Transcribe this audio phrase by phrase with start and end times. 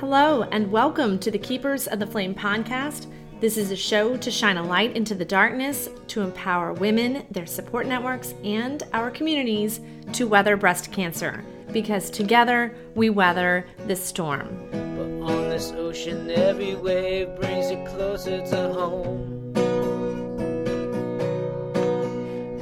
[0.00, 3.06] Hello, and welcome to the Keepers of the Flame podcast.
[3.38, 7.44] This is a show to shine a light into the darkness, to empower women, their
[7.44, 9.80] support networks, and our communities
[10.14, 11.44] to weather breast cancer.
[11.70, 14.70] Because together we weather this storm.
[14.70, 19.52] But on this ocean, every wave brings you closer to home.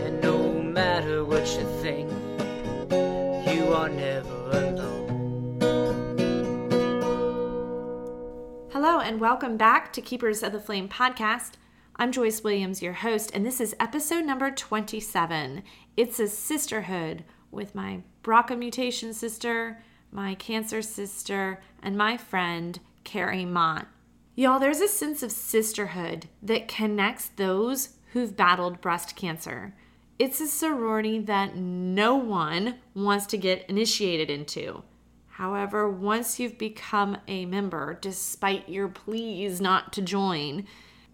[0.00, 2.11] And no matter what you think,
[3.57, 4.98] you are never alone.
[8.81, 11.55] Hello, and welcome back to Keepers of the Flame podcast.
[11.96, 15.64] I'm Joyce Williams, your host, and this is episode number 27.
[15.96, 23.45] It's a sisterhood with my BRCA mutation sister, my cancer sister, and my friend, Carrie
[23.45, 23.89] Mott.
[24.36, 29.75] Y'all, there's a sense of sisterhood that connects those who've battled breast cancer.
[30.21, 34.84] It's a sorority that no one wants to get initiated into.
[35.39, 40.67] However, once you've become a member, despite your pleas not to join,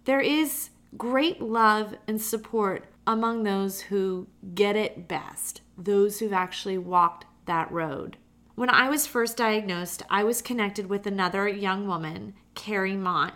[0.06, 6.78] there is great love and support among those who get it best, those who've actually
[6.78, 8.16] walked that road.
[8.54, 13.34] When I was first diagnosed, I was connected with another young woman, Carrie Mott,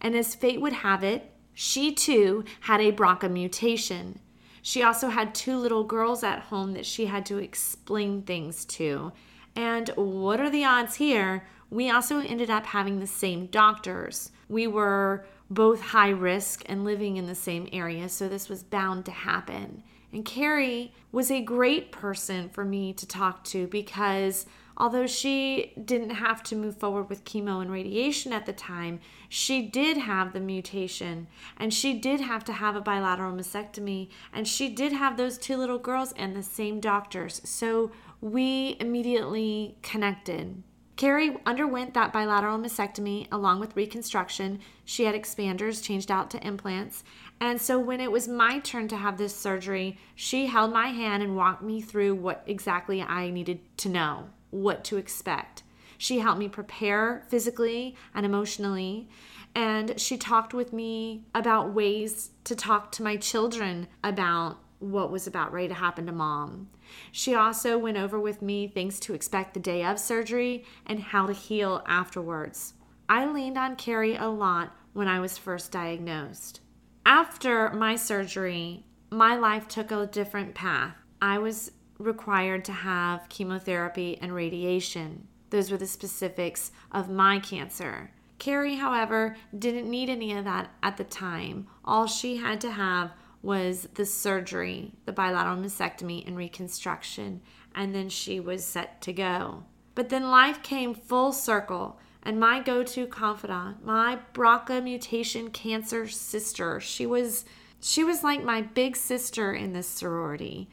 [0.00, 4.20] and as fate would have it, she too had a BRCA mutation.
[4.62, 9.12] She also had two little girls at home that she had to explain things to.
[9.56, 11.44] And what are the odds here?
[11.70, 14.32] We also ended up having the same doctors.
[14.48, 19.04] We were both high risk and living in the same area, so this was bound
[19.06, 19.82] to happen.
[20.12, 26.10] And Carrie was a great person for me to talk to because although she didn't
[26.10, 28.98] have to move forward with chemo and radiation at the time,
[29.28, 34.48] she did have the mutation and she did have to have a bilateral mastectomy and
[34.48, 37.40] she did have those two little girls and the same doctors.
[37.44, 40.62] So we immediately connected.
[40.96, 44.60] Carrie underwent that bilateral mastectomy along with reconstruction.
[44.84, 47.02] She had expanders changed out to implants.
[47.40, 51.22] And so when it was my turn to have this surgery, she held my hand
[51.22, 55.62] and walked me through what exactly I needed to know, what to expect.
[55.96, 59.08] She helped me prepare physically and emotionally.
[59.54, 65.26] And she talked with me about ways to talk to my children about what was
[65.26, 66.68] about ready to happen to mom.
[67.12, 71.26] She also went over with me things to expect the day of surgery and how
[71.26, 72.74] to heal afterwards.
[73.08, 76.60] I leaned on Carrie a lot when I was first diagnosed.
[77.04, 80.94] After my surgery, my life took a different path.
[81.20, 85.26] I was required to have chemotherapy and radiation.
[85.50, 88.12] Those were the specifics of my cancer.
[88.38, 91.66] Carrie, however, didn't need any of that at the time.
[91.84, 93.12] All she had to have
[93.42, 97.40] was the surgery, the bilateral mastectomy, and reconstruction,
[97.74, 99.64] and then she was set to go.
[99.94, 106.06] But then life came full circle, and my go to confidant, my BRCA mutation cancer
[106.06, 107.44] sister, she was.
[107.82, 110.68] She was like my big sister in this sorority.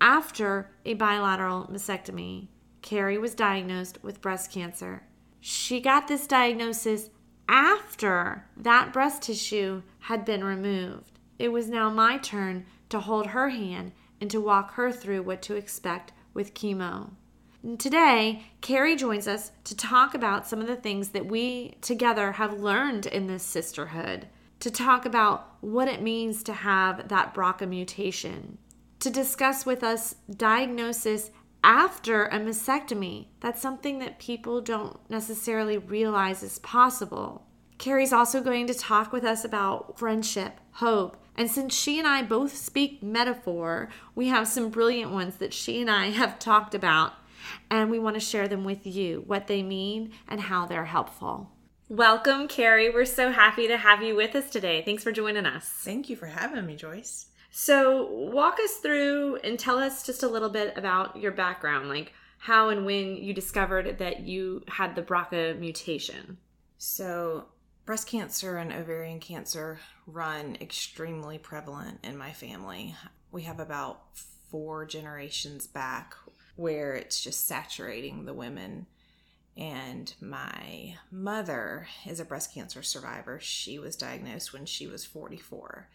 [0.00, 2.48] After a bilateral mastectomy,
[2.82, 5.02] Carrie was diagnosed with breast cancer.
[5.40, 7.10] She got this diagnosis
[7.48, 11.11] after that breast tissue had been removed.
[11.42, 15.42] It was now my turn to hold her hand and to walk her through what
[15.42, 17.14] to expect with chemo.
[17.78, 22.60] Today, Carrie joins us to talk about some of the things that we together have
[22.60, 24.28] learned in this sisterhood,
[24.60, 28.58] to talk about what it means to have that BRCA mutation,
[29.00, 31.32] to discuss with us diagnosis
[31.64, 33.26] after a mastectomy.
[33.40, 37.48] That's something that people don't necessarily realize is possible.
[37.78, 42.22] Carrie's also going to talk with us about friendship, hope, and since she and I
[42.22, 47.14] both speak metaphor, we have some brilliant ones that she and I have talked about,
[47.70, 51.50] and we want to share them with you what they mean and how they're helpful.
[51.88, 52.90] Welcome, Carrie.
[52.90, 54.82] We're so happy to have you with us today.
[54.82, 55.66] Thanks for joining us.
[55.66, 57.26] Thank you for having me, Joyce.
[57.50, 62.14] So, walk us through and tell us just a little bit about your background, like
[62.38, 66.38] how and when you discovered that you had the BRCA mutation.
[66.78, 67.44] So,
[67.84, 72.94] breast cancer and ovarian cancer run extremely prevalent in my family.
[73.30, 74.16] We have about
[74.50, 76.14] four generations back
[76.56, 78.86] where it's just saturating the women.
[79.56, 83.38] And my mother is a breast cancer survivor.
[83.40, 85.88] She was diagnosed when she was 44.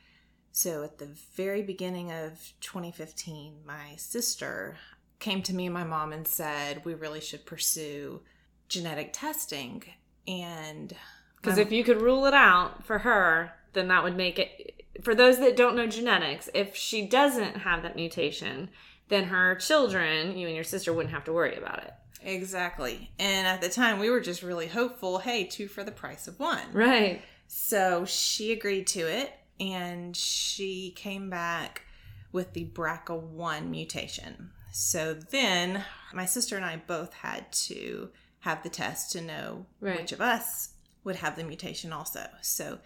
[0.51, 4.77] So at the very beginning of 2015, my sister
[5.19, 8.21] came to me and my mom and said, We really should pursue
[8.67, 9.83] genetic testing.
[10.27, 10.95] And
[11.41, 11.61] because oh.
[11.61, 14.85] if you could rule it out for her, then that would make it.
[15.03, 18.69] For those that don't know genetics, if she doesn't have that mutation,
[19.09, 21.93] then her children, you and your sister, wouldn't have to worry about it.
[22.23, 23.11] Exactly.
[23.19, 26.39] And at the time, we were just really hopeful hey, two for the price of
[26.39, 26.73] one.
[26.73, 27.21] Right.
[27.47, 31.83] So she agreed to it and she came back
[32.31, 34.51] with the BRCA1 mutation.
[34.71, 38.09] So then my sister and I both had to
[38.39, 40.01] have the test to know Right.
[40.01, 40.69] which of us
[41.07, 42.27] would have the mutation also.
[42.41, 42.77] So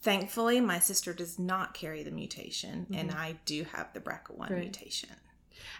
[0.00, 4.54] thankfully, my sister does not carry the mutation and I do have the BRCA1 Mm-hmm.
[4.54, 4.60] Right.
[4.62, 5.10] mutation.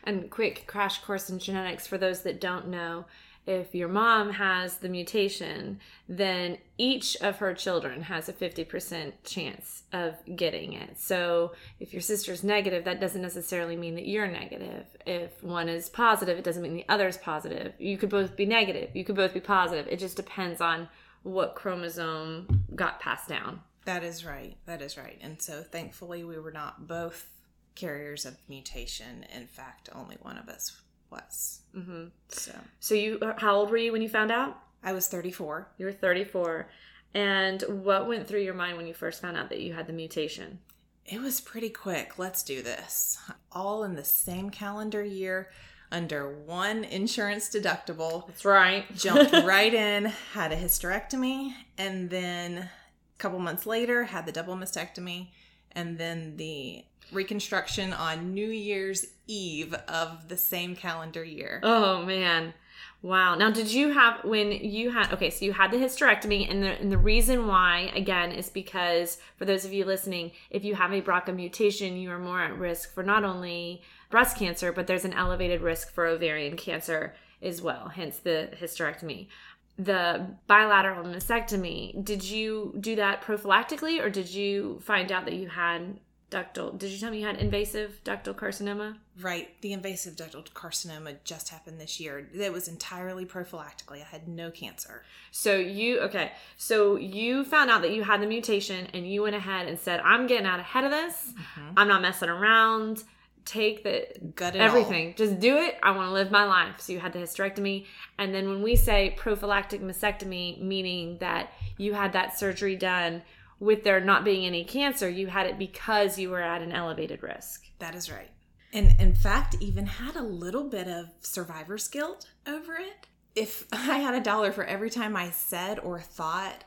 [0.04, 3.06] And quick crash course in genetics for those that don't know.
[3.46, 9.82] If your mom has the mutation, then each of her children has a 50% chance
[9.92, 10.98] of getting it.
[10.98, 14.86] So if your sister's negative, that doesn't necessarily mean that you're negative.
[15.06, 17.74] If one is positive, it doesn't mean the other's positive.
[17.78, 19.86] You could both be negative, you could both be positive.
[19.88, 20.88] It just depends on
[21.24, 23.60] what chromosome got passed down.
[23.86, 24.56] That is right.
[24.66, 25.18] That is right.
[25.20, 27.26] And so thankfully, we were not both
[27.74, 29.26] carriers of mutation.
[29.34, 30.80] In fact, only one of us
[31.10, 31.60] was.
[31.74, 34.58] hmm So So you, how old were you when you found out?
[34.82, 35.68] I was 34.
[35.78, 36.68] You were 34.
[37.14, 39.92] And what went through your mind when you first found out that you had the
[39.92, 40.58] mutation?
[41.06, 42.18] It was pretty quick.
[42.18, 43.18] Let's do this.
[43.52, 45.50] All in the same calendar year
[45.94, 48.26] under one insurance deductible.
[48.26, 48.84] That's right.
[48.96, 52.70] Jumped right in, had a hysterectomy, and then a
[53.18, 55.28] couple months later had the double mastectomy,
[55.72, 61.60] and then the reconstruction on New Year's Eve of the same calendar year.
[61.62, 62.54] Oh man.
[63.02, 63.34] Wow.
[63.34, 65.30] Now, did you have when you had okay?
[65.30, 69.44] So you had the hysterectomy, and the and the reason why again is because for
[69.44, 72.94] those of you listening, if you have a BRCA mutation, you are more at risk
[72.94, 77.88] for not only breast cancer, but there's an elevated risk for ovarian cancer as well.
[77.88, 79.28] Hence the hysterectomy.
[79.76, 82.04] The bilateral mastectomy.
[82.04, 85.98] Did you do that prophylactically, or did you find out that you had
[86.30, 86.76] ductal?
[86.76, 88.96] Did you tell me you had invasive ductal carcinoma?
[89.20, 89.60] Right.
[89.60, 92.28] The invasive ductal carcinoma just happened this year.
[92.34, 94.00] It was entirely prophylactically.
[94.00, 95.04] I had no cancer.
[95.30, 96.32] So you okay?
[96.56, 100.00] So you found out that you had the mutation, and you went ahead and said,
[100.00, 101.32] "I'm getting out ahead of this.
[101.32, 101.70] Mm-hmm.
[101.76, 103.04] I'm not messing around.
[103.44, 104.66] Take the Gut it all.
[104.66, 105.14] everything.
[105.16, 105.76] Just do it.
[105.82, 107.86] I want to live my life." So you had the hysterectomy,
[108.18, 113.22] and then when we say prophylactic mastectomy, meaning that you had that surgery done
[113.60, 117.22] with there not being any cancer, you had it because you were at an elevated
[117.22, 117.66] risk.
[117.78, 118.30] That is right.
[118.72, 123.06] And in fact, even had a little bit of survivor's guilt over it.
[123.34, 126.64] If I had a dollar for every time I said or thought,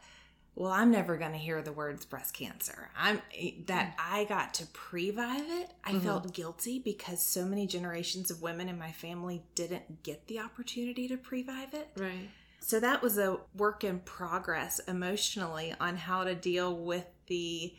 [0.58, 2.90] well, I'm never going to hear the words breast cancer.
[2.98, 3.22] I'm
[3.68, 3.94] that mm.
[4.00, 5.70] I got to previve it.
[5.84, 6.00] I mm-hmm.
[6.00, 11.08] felt guilty because so many generations of women in my family didn't get the opportunity
[11.10, 11.90] to previve it.
[11.96, 12.30] Right.
[12.60, 17.76] So that was a work in progress emotionally on how to deal with the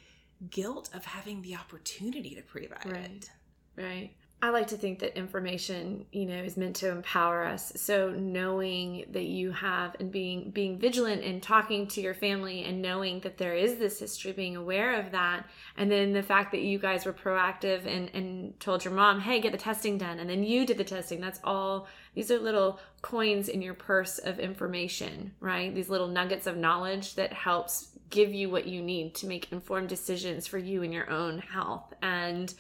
[0.49, 3.11] guilt of having the opportunity to previve Right.
[3.11, 3.31] it.
[3.77, 4.11] Right.
[4.41, 7.73] I like to think that information, you know, is meant to empower us.
[7.75, 12.81] So knowing that you have and being being vigilant and talking to your family and
[12.81, 15.45] knowing that there is this history, being aware of that,
[15.77, 19.41] and then the fact that you guys were proactive and, and told your mom, hey,
[19.41, 21.21] get the testing done, and then you did the testing.
[21.21, 25.75] That's all these are little coins in your purse of information, right?
[25.75, 29.89] These little nuggets of knowledge that helps give you what you need to make informed
[29.89, 31.93] decisions for you and your own health.
[32.03, 32.55] And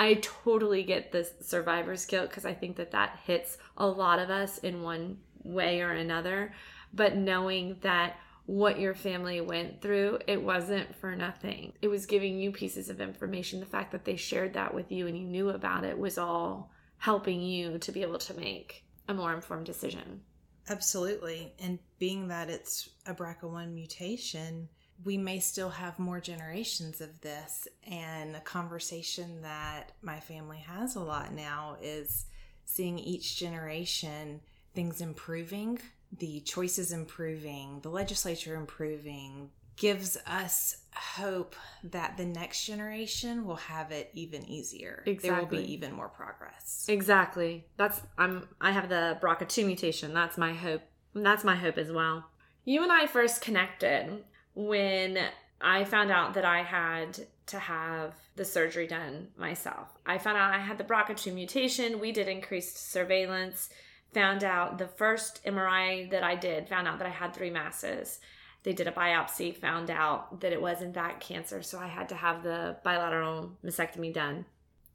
[0.00, 4.30] I totally get the survivor's guilt because I think that that hits a lot of
[4.30, 6.54] us in one way or another.
[6.94, 8.16] But knowing that
[8.46, 11.74] what your family went through, it wasn't for nothing.
[11.82, 13.60] It was giving you pieces of information.
[13.60, 16.72] The fact that they shared that with you and you knew about it was all
[16.96, 20.22] helping you to be able to make a more informed decision.
[20.70, 21.52] Absolutely.
[21.62, 24.70] And being that it's a BRCA1 mutation,
[25.04, 27.66] we may still have more generations of this.
[27.88, 32.26] And a conversation that my family has a lot now is
[32.64, 34.40] seeing each generation
[34.74, 35.80] things improving,
[36.18, 43.90] the choices improving, the legislature improving, gives us hope that the next generation will have
[43.90, 45.02] it even easier.
[45.22, 46.86] There will be even more progress.
[46.88, 47.64] Exactly.
[47.78, 50.12] That's I'm I have the BRCA2 mutation.
[50.12, 50.82] That's my hope.
[51.14, 52.26] That's my hope as well.
[52.64, 54.22] You and I first connected
[54.66, 55.18] when
[55.60, 59.88] I found out that I had to have the surgery done myself.
[60.06, 62.00] I found out I had the BRCA2 mutation.
[62.00, 63.68] We did increased surveillance.
[64.14, 68.20] Found out the first MRI that I did, found out that I had three masses.
[68.62, 71.62] They did a biopsy, found out that it was in fact cancer.
[71.62, 74.44] So I had to have the bilateral mastectomy done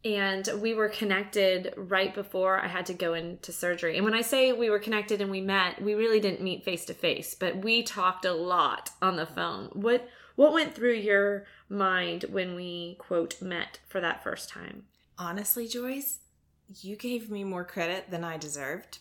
[0.06, 3.98] and we were connected right before I had to go into surgery.
[3.98, 6.86] And when I say we were connected and we met, we really didn't meet face
[6.86, 9.70] to face, but we talked a lot on the phone.
[9.74, 14.84] What what went through your mind when we quote met for that first time?
[15.18, 16.20] honestly, Joyce,
[16.82, 19.00] you gave me more credit than I deserved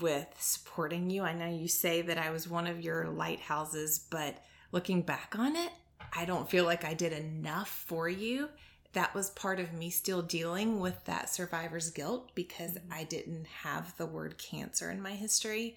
[0.00, 1.24] with supporting you.
[1.24, 4.36] I know you say that I was one of your lighthouses, but
[4.72, 5.70] looking back on it,
[6.12, 8.48] I don't feel like I did enough for you.
[8.92, 13.96] That was part of me still dealing with that survivor's guilt because I didn't have
[13.96, 15.76] the word cancer in my history.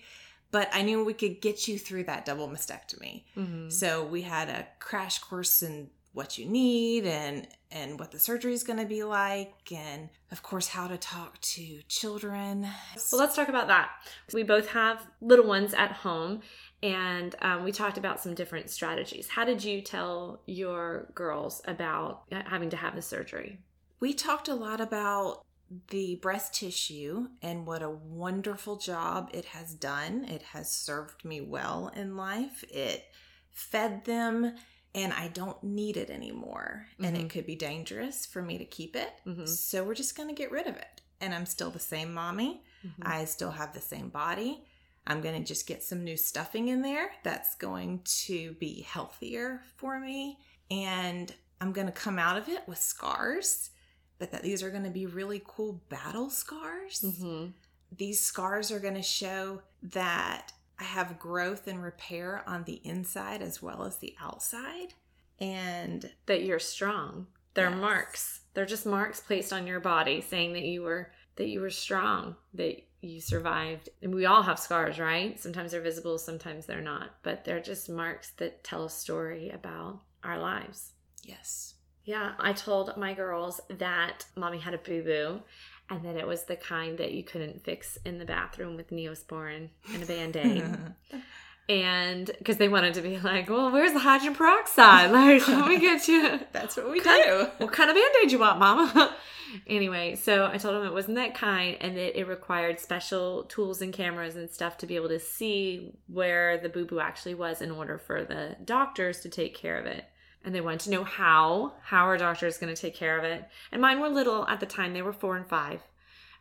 [0.51, 3.23] But I knew we could get you through that double mastectomy.
[3.35, 3.69] Mm-hmm.
[3.69, 8.53] So we had a crash course in what you need and and what the surgery
[8.53, 12.67] is going to be like and of course how to talk to children
[13.11, 13.89] Well, let's talk about that.
[14.31, 16.41] We both have little ones at home,
[16.83, 19.27] and um, we talked about some different strategies.
[19.29, 23.59] How did you tell your girls about having to have the surgery?
[23.99, 25.45] we talked a lot about
[25.91, 31.39] the breast tissue and what a wonderful job it has done it has served me
[31.39, 33.05] well in life it
[33.49, 34.53] fed them
[34.93, 37.21] and i don't need it anymore and Mhm.
[37.21, 39.47] it could be dangerous for me to keep it Mhm.
[39.47, 42.61] so we're just going to get rid of it and i'm still the same mommy
[42.85, 42.91] Mhm.
[43.07, 44.65] I still have the same body.
[45.05, 49.61] I'm going to just get some new stuffing in there that's going to be healthier
[49.75, 50.39] for me.
[50.71, 53.71] And I'm going to come out of it with scars,
[54.19, 57.01] but that these are going to be really cool battle scars.
[57.01, 57.53] Mhm.
[57.91, 63.41] These scars are going to show that I have growth and repair on the inside
[63.41, 64.93] as well as the outside.
[65.39, 67.27] And That you're strong.
[67.53, 67.79] They're Yes.
[67.79, 68.39] marks.
[68.53, 72.35] They're just marks placed on your body, saying that you were that you were strong,
[72.53, 73.89] that you survived.
[74.01, 75.39] And we all have scars, right?
[75.39, 80.01] Sometimes they're visible, sometimes they're not, but they're just marks that tell a story about
[80.23, 80.93] our lives.
[81.23, 81.75] yes,
[82.05, 85.41] Yeah, I told my girls that mommy had a boo boo
[85.89, 89.69] and that it was the kind that you couldn't fix in the bathroom with Neosporin
[89.93, 90.63] and a band aid.
[91.69, 95.11] and because they wanted to be like, well, where's the hydrogen peroxide?
[95.11, 96.39] Like, let me get you.
[96.51, 97.47] that's what we Kind- do.
[97.57, 99.15] What kind of band aid you want, mama?
[99.67, 103.81] anyway, so I told them it wasn't that kind and that it required special tools
[103.81, 107.61] and cameras and stuff to be able to see where the boo boo actually was
[107.61, 110.05] in order for the doctors to take care of it.
[110.43, 111.73] And they wanted to know how.
[111.83, 113.45] How are doctors going to take care of it?
[113.71, 114.93] And mine were little at the time.
[114.93, 115.81] They were four and five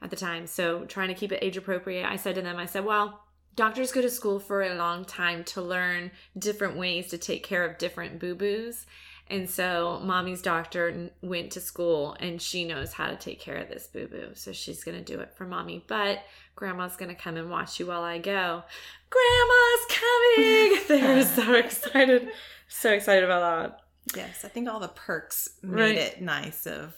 [0.01, 0.49] at the time.
[0.49, 3.22] So trying to keep it age appropriate, I said to them, I said, well,
[3.55, 7.65] doctors go to school for a long time to learn different ways to take care
[7.65, 8.87] of different boo boos.
[9.29, 13.69] And so mommy's doctor went to school and she knows how to take care of
[13.69, 14.31] this boo boo.
[14.35, 15.85] So she's going to do it for mommy.
[15.87, 16.23] But
[16.55, 18.63] grandma's going to come and watch you while I go.
[19.11, 20.79] Grandma's coming.
[20.89, 22.29] they were so excited.
[22.69, 24.17] So excited about that.
[24.17, 25.97] Yes, I think all the perks made Right.
[25.97, 26.95] it nice of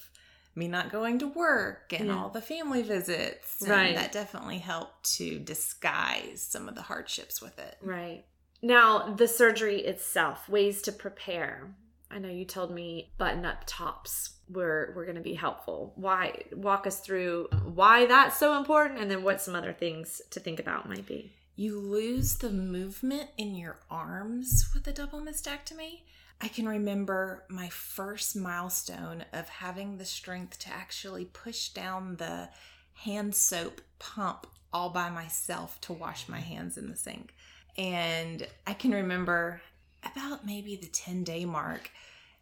[0.56, 2.16] me not going to work and Yeah.
[2.16, 3.61] all the family visits.
[3.61, 3.94] And Right.
[3.94, 7.76] that definitely helped to disguise some of the hardships with it.
[7.80, 8.25] Right.
[8.62, 11.75] Now, the surgery itself, ways to prepare.
[12.11, 15.92] I know you told me button up tops were, were going to be helpful.
[15.96, 16.44] Why?
[16.52, 20.61] Walk us through why that's so important and then what some other things to think
[20.61, 21.32] about might be.
[21.56, 26.02] You lose the movement in your arms with a double mastectomy.
[26.41, 32.49] I can remember my first milestone of having the strength to actually push down the
[32.95, 37.35] hand soap pump all by myself to wash my hands in the sink.
[37.79, 39.62] And I can remember
[40.05, 41.91] about maybe the 10 day mark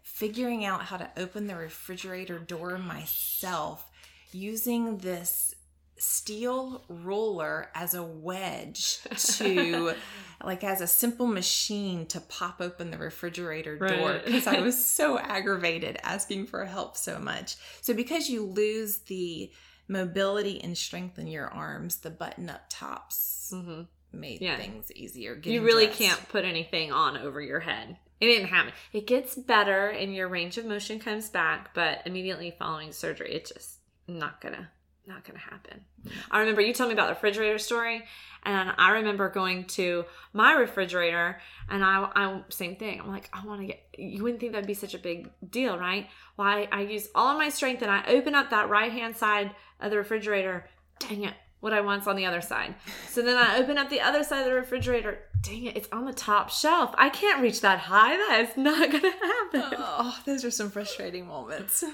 [0.03, 3.89] figuring out how to open the refrigerator door myself
[4.33, 5.55] using this
[6.03, 8.99] steel ruler as a wedge
[9.37, 9.95] to
[10.45, 15.19] like as a simple machine to pop open the refrigerator door because I was so
[15.19, 17.57] aggravated asking for help so much.
[17.81, 19.53] So because you lose the
[19.89, 23.83] mobility and strength in your arms, the button up tops Mm-hmm.
[24.19, 24.57] made Yeah.
[24.57, 25.39] things easier.
[25.45, 26.01] You really dressed.
[26.01, 27.99] can't put anything on over your head.
[28.19, 28.73] It didn't happen.
[28.95, 33.53] It gets better and your range of motion comes back, but immediately following surgery, it's
[33.53, 33.79] just
[34.09, 34.71] not gonna
[35.07, 35.85] not gonna happen.
[36.31, 38.05] I remember you told me about the refrigerator story,
[38.45, 43.01] and I remember going to my refrigerator, and I, I same thing.
[43.01, 43.83] I'm like, I want to get.
[43.97, 46.09] You wouldn't think that'd be such a big deal, right?
[46.37, 49.17] Well, I, I use all of my strength, and I open up that right hand
[49.17, 50.67] side of the refrigerator.
[50.99, 51.35] Dang it!
[51.61, 52.75] What I want's on the other side.
[53.09, 55.21] So then I open up the other side of the refrigerator.
[55.41, 55.77] Dang it!
[55.77, 56.95] It's on the top shelf.
[56.97, 58.17] I can't reach that high.
[58.17, 59.63] That is not gonna happen.
[59.79, 61.85] Oh, those are some frustrating moments.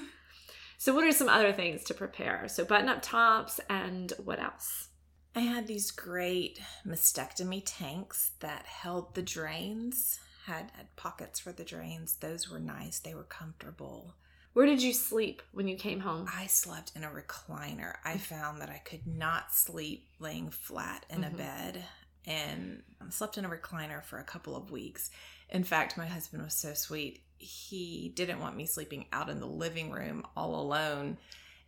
[0.81, 2.47] So, what are some other things to prepare?
[2.47, 4.87] So, button up tops, and what else?
[5.35, 11.65] I had these great mastectomy tanks that held the drains, had, had pockets for the
[11.65, 12.15] drains.
[12.15, 14.15] Those were nice, they were comfortable.
[14.53, 16.29] Where did you sleep when you came home?
[16.33, 17.95] I slept in a recliner.
[18.05, 21.37] I found that I could not sleep laying flat in a Mhm.
[21.37, 21.85] bed
[22.25, 25.11] and I slept in a recliner for a couple of weeks.
[25.49, 27.23] In fact, my husband was so sweet.
[27.39, 31.17] He didn't want me sleeping out in the living room all alone.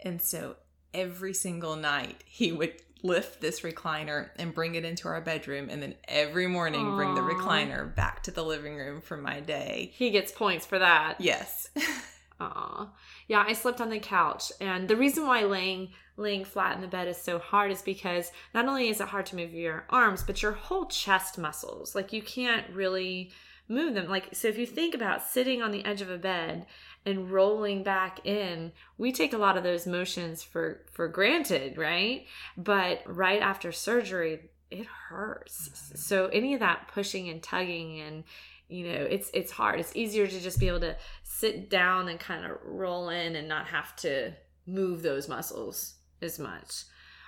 [0.03, 0.57] And so
[0.93, 2.73] every single night he would
[3.03, 7.21] lift this recliner and bring it into our bedroom and then every morning bring the
[7.21, 9.91] recliner back to the living room for my day.
[9.95, 11.19] He gets points for that.
[11.19, 11.69] Yes.
[12.39, 12.89] Aw.
[13.27, 14.51] Yeah, I slept on the couch.
[14.59, 18.31] And the reason why laying laying flat in the bed is so hard is because
[18.53, 21.95] not only is it hard to move your arms, but your whole chest muscles.
[21.95, 23.31] Like you can't really
[23.71, 24.07] move them.
[24.07, 26.65] Like so if you think about sitting on the edge of a bed
[27.05, 32.25] and rolling back in, we take a lot of those motions for for granted, right?
[32.57, 35.69] But right after surgery, it hurts.
[35.69, 35.95] Mm-hmm.
[35.97, 38.23] So any of that pushing and tugging and
[38.71, 42.19] you know it's it's hard it's easier to just be able to sit down and
[42.19, 44.31] kind of roll in and not have to
[44.65, 46.85] move those muscles as much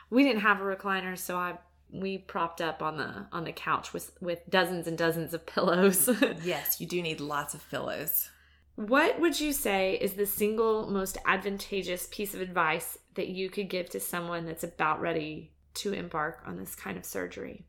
[0.09, 1.53] we didn't have a recliner so i
[1.93, 6.09] we propped up on the on the couch with with dozens and dozens of pillows
[6.43, 8.29] yes, you do need lots of pillows.
[8.75, 13.69] what would you say is the single most advantageous piece of advice that you could
[13.69, 17.65] give to someone that's about ready to embark on this kind of surgery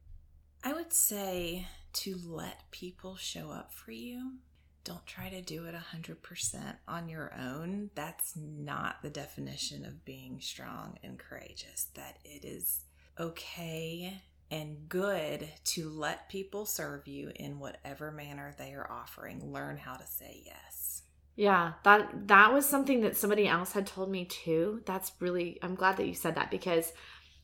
[0.66, 4.36] I would say to let people show up for you.
[4.82, 7.90] Don't try to do it 100% on your own.
[7.94, 11.88] That's not the definition of being strong and courageous.
[11.94, 12.83] That it is
[13.18, 19.52] okay and good to let people serve you in whatever manner they are offering.
[19.52, 21.02] Learn how to say yes.
[21.36, 24.82] Yeah, that that was something that somebody else had told me too.
[24.86, 26.92] That's really I'm glad that you said that because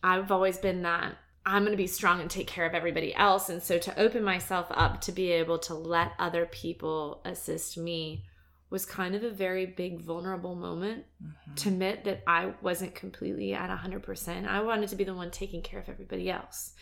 [0.03, 3.49] I've always been that I'm going to be strong and take care of everybody else
[3.49, 8.25] and so to open myself up to be able to let other people assist me
[8.71, 11.55] was kind of a very big vulnerable moment mm-hmm.
[11.55, 14.49] to admit that I wasn't completely at 100%.
[14.49, 16.73] I wanted to be the one taking care of everybody else.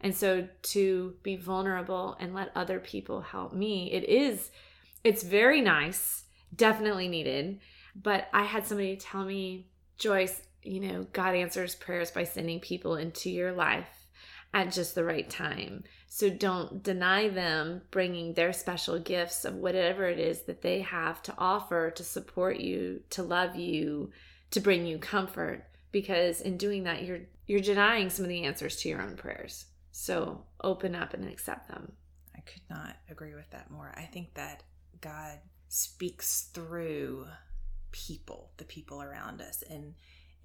[0.00, 4.50] And so to be vulnerable and let other people help me, it is
[5.04, 6.24] it's very nice,
[6.54, 7.60] definitely needed.
[7.94, 12.96] But I had somebody tell me, Joyce, you know, God answers prayers by sending people
[12.96, 13.88] into your life
[14.52, 15.84] at just the right time.
[16.16, 21.22] So don't deny them bringing their special gifts of whatever it is that they have
[21.24, 24.12] to offer to support you, to love you,
[24.52, 28.76] to bring you comfort because in doing that you're you're denying some of the answers
[28.76, 29.66] to your own prayers.
[29.92, 31.92] So open up and accept them.
[32.34, 33.92] I could not agree with that more.
[33.94, 34.62] I think that
[35.02, 37.26] God speaks through
[37.92, 39.62] people, the people around us.
[39.68, 39.92] And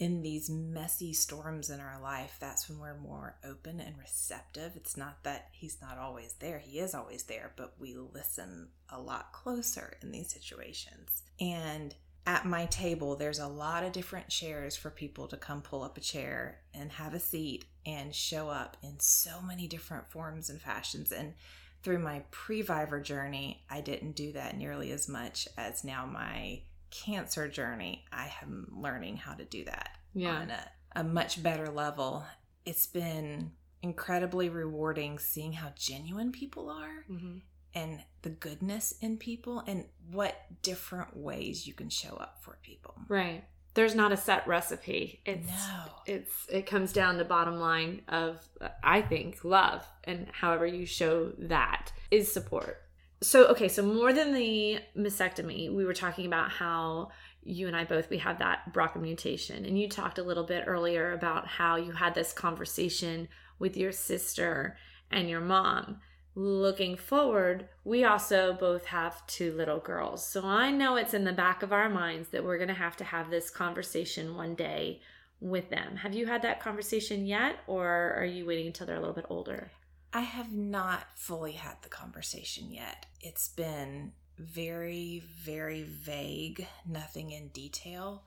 [0.02, 4.76] in these messy storms in our life, that's when we're more open and receptive.
[4.76, 9.00] It's not that He's not always there, He is always there, but we listen a
[9.00, 11.22] lot closer in these situations.
[11.40, 11.94] And
[12.26, 16.00] at my table, there's a lot of different chairs for people to come pull up
[16.00, 20.60] a chair and have a seat and show up in so many different forms and
[20.60, 21.12] fashions.
[21.12, 21.36] And
[21.84, 26.62] through my previvor journey, I didn't do that nearly as much as now my
[26.92, 28.06] cancer journey.
[28.12, 30.36] I am learning how to do that Yeah.
[30.36, 32.24] on a, a much better level.
[32.66, 33.52] It's been
[33.82, 37.38] incredibly rewarding seeing how genuine people are Mm-hmm.
[37.74, 42.94] and the goodness in people and what different ways you can show up for people.
[43.08, 43.44] Right.
[43.74, 45.22] There's not a set recipe.
[45.26, 45.84] It's No.
[46.06, 48.38] it's it comes down to the bottom line of
[48.84, 52.82] I think love and however you show that is support.
[53.24, 57.10] So okay, so more than the mastectomy, we were talking about how
[57.44, 60.64] you and I both we have that BRCA mutation and you talked a little bit
[60.66, 63.28] earlier about how you had this conversation
[63.60, 64.76] with your sister
[65.12, 66.00] and your mom.
[66.34, 70.26] Looking forward, we also both have two little girls.
[70.26, 72.96] So I know it's in the back of our minds that we're going to have
[72.98, 75.02] to have this conversation one day
[75.42, 75.98] with them.
[75.98, 79.26] Have you had that conversation yet, or are you waiting until they're a little bit
[79.30, 79.72] older?
[80.14, 83.06] I have not fully had the conversation yet.
[83.22, 88.24] It's been very, very vague, nothing in detail.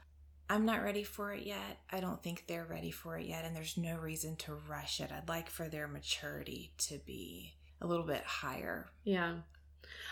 [0.49, 1.81] I'm not ready for it yet.
[1.91, 5.11] I don't think they're ready for it yet, and there's no reason to rush it.
[5.13, 8.91] I'd like for their maturity to be a little bit higher.
[9.05, 9.37] Yeah.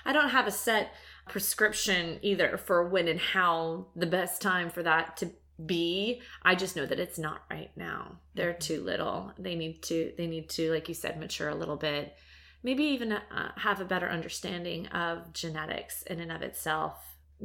[0.04, 0.92] I don't have a set
[1.28, 5.30] prescription either for when and how the best time for that to
[5.64, 6.22] be.
[6.42, 8.18] I just know that it's not right now.
[8.34, 9.32] They're too little.
[9.38, 12.14] They need to they need to like you said mature a little bit.
[12.62, 16.94] Maybe even uh, have a better understanding of genetics in and of itself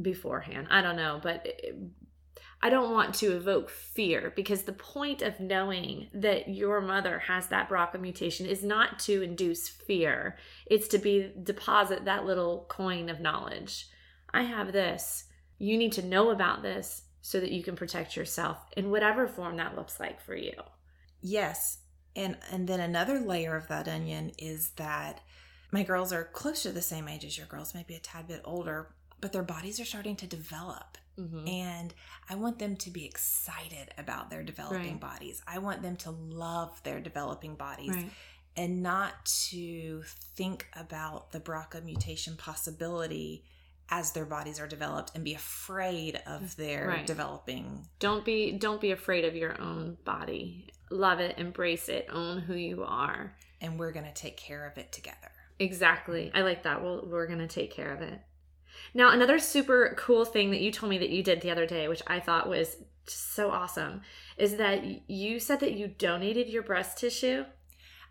[0.00, 0.68] beforehand.
[0.70, 1.74] I don't know, but it,
[2.60, 7.46] I don't want to evoke fear because the point of knowing that your mother has
[7.48, 10.36] that BRCA mutation is not to induce fear.
[10.66, 13.88] It's to be deposit that little coin of knowledge.
[14.32, 15.24] I have this.
[15.58, 19.58] You need to know about this so that you can protect yourself in whatever form
[19.58, 20.54] that looks like for you.
[21.20, 21.76] Yes.
[22.16, 25.20] And and then another layer of that onion is that
[25.70, 28.40] my girls are close to the same age as your girls, maybe a tad bit
[28.46, 31.48] older, but their bodies are starting to develop Mhm.
[31.48, 31.94] And
[32.30, 35.00] I want them to be excited about their developing Right.
[35.00, 35.42] bodies.
[35.46, 38.10] I want them to love their developing bodies Right.
[38.56, 40.04] and not to
[40.36, 43.44] think about the BRCA mutation possibility
[43.90, 47.06] as their bodies are developed and be afraid of mm, their Right.
[47.06, 47.88] developing.
[47.98, 50.68] Don't be don't be afraid of your own body.
[50.90, 53.36] Love it, embrace it, own who you are.
[53.60, 55.30] And we're going to take care of it together.
[55.58, 56.30] Exactly.
[56.34, 56.82] I like that.
[56.82, 58.20] Well, we're going to take care of it.
[58.94, 61.88] Now, another super cool thing that you told me that you did the other day,
[61.88, 64.02] which I thought was just so awesome,
[64.36, 67.44] is that you said that you donated your breast tissue.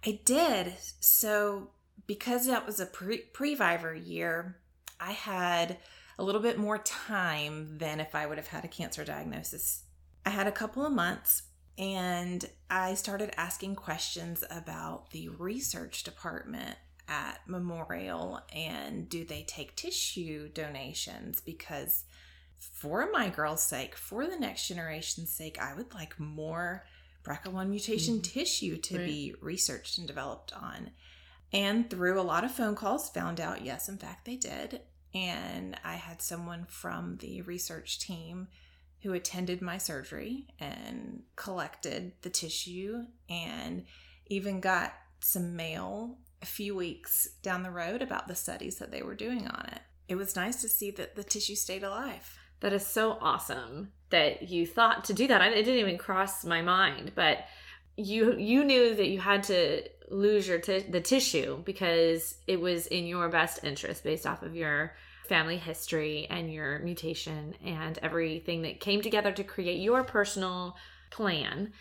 [0.05, 0.73] I did.
[0.99, 1.69] So,
[2.05, 4.57] because that was a pre Previvor year,
[4.99, 5.77] I had
[6.19, 9.83] a little bit more time than if I would have had a cancer diagnosis.
[10.25, 11.43] I had a couple of months
[11.77, 16.75] and I started asking questions about the research department
[17.07, 22.03] at Memorial and do they take tissue donations because
[22.57, 26.83] for my girl's sake, for the next generation's sake, I would like more
[27.23, 28.23] BRCA1 mutation Mhm.
[28.23, 29.05] tissue to Right.
[29.05, 30.91] be researched and developed on.
[31.53, 34.81] And through a lot of phone calls, found out yes, in fact, they did.
[35.13, 38.47] And I had someone from the research team
[39.03, 43.85] who attended my surgery and collected the tissue and
[44.27, 49.01] even got some mail a few weeks down the road about the studies that they
[49.01, 49.81] were doing on it.
[50.07, 52.37] It was nice to see that the tissue stayed alive.
[52.59, 55.41] That is so awesome that you thought to do that.
[55.41, 57.45] It didn't even cross my mind, but
[57.97, 62.87] you you knew that you had to lose your ti- the tissue because it was
[62.87, 64.93] in your best interest based off of your
[65.27, 70.75] family history and your mutation and everything that came together to create your personal
[71.11, 71.73] plan.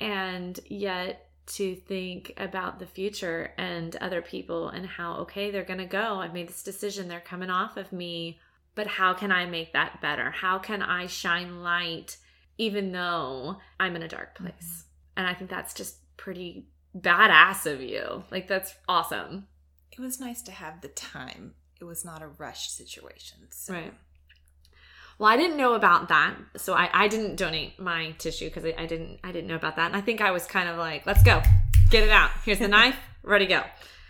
[0.00, 5.80] And yet to think about the future and other people and how okay they're going
[5.80, 6.20] to go.
[6.20, 7.08] I've made this decision.
[7.08, 8.38] They're coming off of me.
[8.74, 10.30] But how can I make that better?
[10.30, 12.16] How can I shine light
[12.56, 14.52] even though I'm in a dark place?
[14.58, 15.18] Mm-hmm.
[15.18, 18.24] And I think that's just pretty badass of you.
[18.30, 19.46] Like, that's awesome.
[19.92, 21.54] It was nice to have the time.
[21.80, 23.38] It was not a rushed situation.
[23.50, 23.74] So.
[23.74, 23.94] Right.
[25.18, 28.74] Well, I didn't know about that, so I, I didn't donate my tissue because I,
[28.78, 31.04] I didn't I didn't know about that, and I think I was kind of like,
[31.04, 31.42] let's go,
[31.90, 32.30] get it out.
[32.42, 33.62] Here's the knife, ready to go.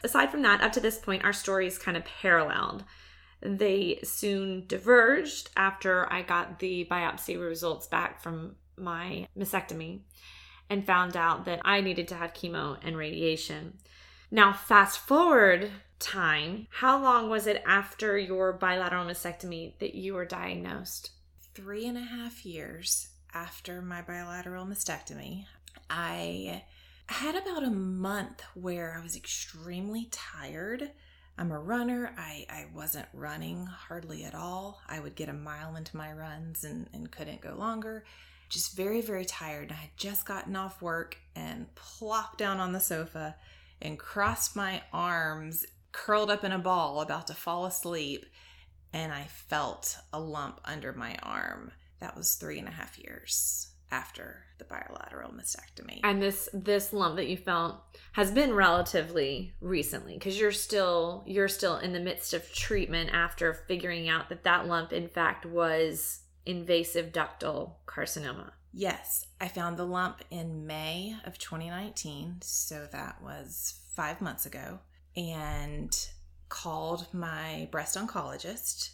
[0.05, 2.85] Aside from that, up to this point, our stories kind of paralleled.
[3.43, 10.03] They soon diverged after I got the biopsy results back from my mastectomy
[10.71, 13.79] and found out that I needed to have chemo and radiation.
[14.31, 20.25] Now, fast forward time, how long was it after your bilateral mastectomy that you were
[20.25, 21.11] diagnosed?
[21.53, 25.47] Three and a half years after my bilateral mastectomy,
[25.91, 26.63] I
[27.07, 30.93] had about a month where I was extremely tired.
[31.37, 32.15] I'm a runner.
[32.17, 34.81] I, I wasn't running hardly at all.
[34.89, 38.05] I would get a mile into my runs and, and couldn't go longer.
[38.51, 39.73] Just very, very tired.
[39.73, 43.37] I had just gotten off work and plopped down on the sofa
[43.81, 48.27] and crossed my arms, curled up in a ball, about to fall asleep.
[48.93, 51.73] And I felt a lump under my arm.
[52.01, 56.01] That was three and a half years after the bilateral mastectomy.
[56.05, 57.77] And this this lump that you felt
[58.13, 63.55] has been relatively recently because you're still you're still in the midst of treatment after
[63.55, 68.53] figuring out that that lump in fact was invasive ductal carcinoma.
[68.73, 74.79] Yes, I found the lump in May of 2019, so that was five months ago,
[75.17, 75.97] and
[76.49, 78.91] called my breast oncologist,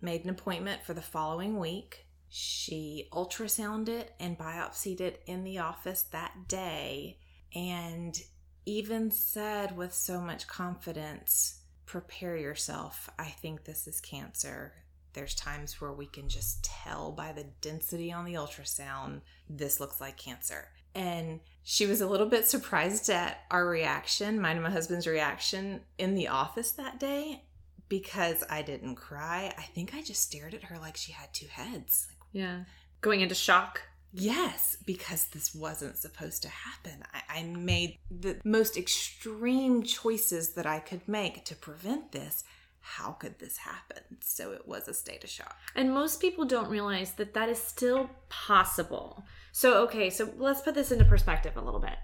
[0.00, 2.06] made an appointment for the following week.
[2.30, 7.18] She ultrasounded it and biopsied it in the office that day,
[7.54, 8.18] and
[8.64, 13.08] even said with so much confidence, Prepare yourself.
[13.18, 14.74] I think this is cancer.
[15.12, 20.00] There's times where we can just tell by the density on the ultrasound, this looks
[20.00, 20.68] like cancer.
[20.94, 25.82] And she was a little bit surprised at our reaction, mine and my husband's reaction
[25.98, 27.44] in the office that day,
[27.88, 29.52] because I didn't cry.
[29.56, 32.08] I think I just stared at her like she had two heads.
[32.08, 32.64] Like, Yeah.
[33.00, 33.82] Going into shock.
[34.12, 37.02] Yes, because this wasn't supposed to happen.
[37.12, 42.42] I, I made the most extreme choices that I could make to prevent this.
[42.80, 44.02] How could this happen?
[44.20, 45.56] So it was a state of shock.
[45.74, 49.24] And most people don't realize that that is still possible.
[49.52, 51.96] So, okay, so let's put this into perspective a little bit.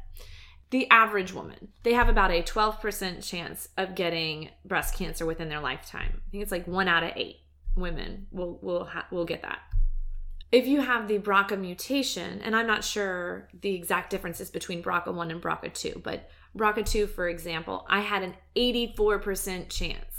[0.70, 5.60] The average woman, they have about a 12% chance of getting breast cancer within their
[5.60, 6.22] lifetime.
[6.26, 7.40] I think it's like one out of eight
[7.76, 9.58] women will will ha- will get that.
[10.52, 15.32] If you have the BRCA mutation, and I'm not sure the exact differences between BRCA1
[15.32, 20.13] and BRCA2, but BRCA2, for example, I had an 84% chance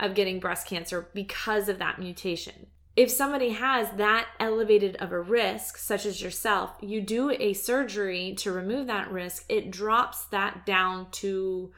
[0.00, 2.66] of getting breast cancer because of that mutation.
[2.98, 8.34] if somebody has that elevated of a risk, such as yourself, you do a surgery
[8.36, 11.70] to remove that risk, it drops that down to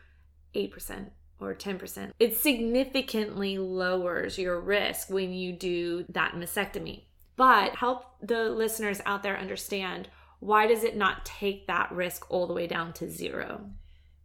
[0.55, 2.13] 8% or 10%.
[2.19, 7.03] It significantly lowers your risk when you do that mastectomy.
[7.37, 12.47] But help the listeners out there understand why does it not take that risk all
[12.47, 13.69] the way down to zero?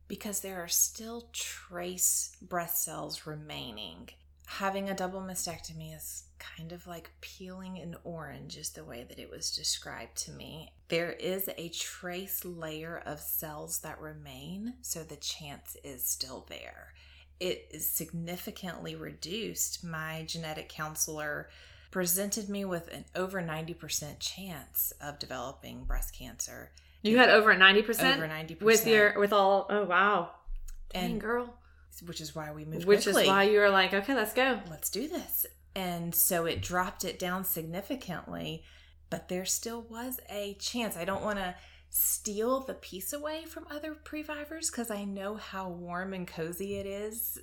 [0.08, 4.10] Because there are still trace breast cells remaining.
[4.46, 9.20] Having a double mastectomy is kind of like peeling an orange, is the way that
[9.20, 10.72] it was described to me.
[10.88, 16.94] There is a trace layer of cells that remain, so the chance is still there.
[17.40, 19.84] It is significantly reduced.
[19.84, 21.50] My genetic counselor
[21.92, 26.72] presented me with an over 90% chance of developing breast cancer.
[27.02, 28.16] You had over 90%?
[28.18, 28.62] Over 90%.
[28.62, 30.32] With your, with all, oh wow.
[30.94, 31.58] Dang, And- girl.
[32.06, 33.24] which is why we moved Which quickly.
[33.24, 34.60] is why you were like, okay, let's go.
[34.70, 35.46] let's do this.
[35.76, 38.64] And so it dropped it down significantly,
[39.10, 40.96] but there still was a chance.
[40.98, 41.56] I don't want to
[41.90, 46.86] steal the peace away from other previvors because I know how warm and cozy it
[46.86, 47.38] is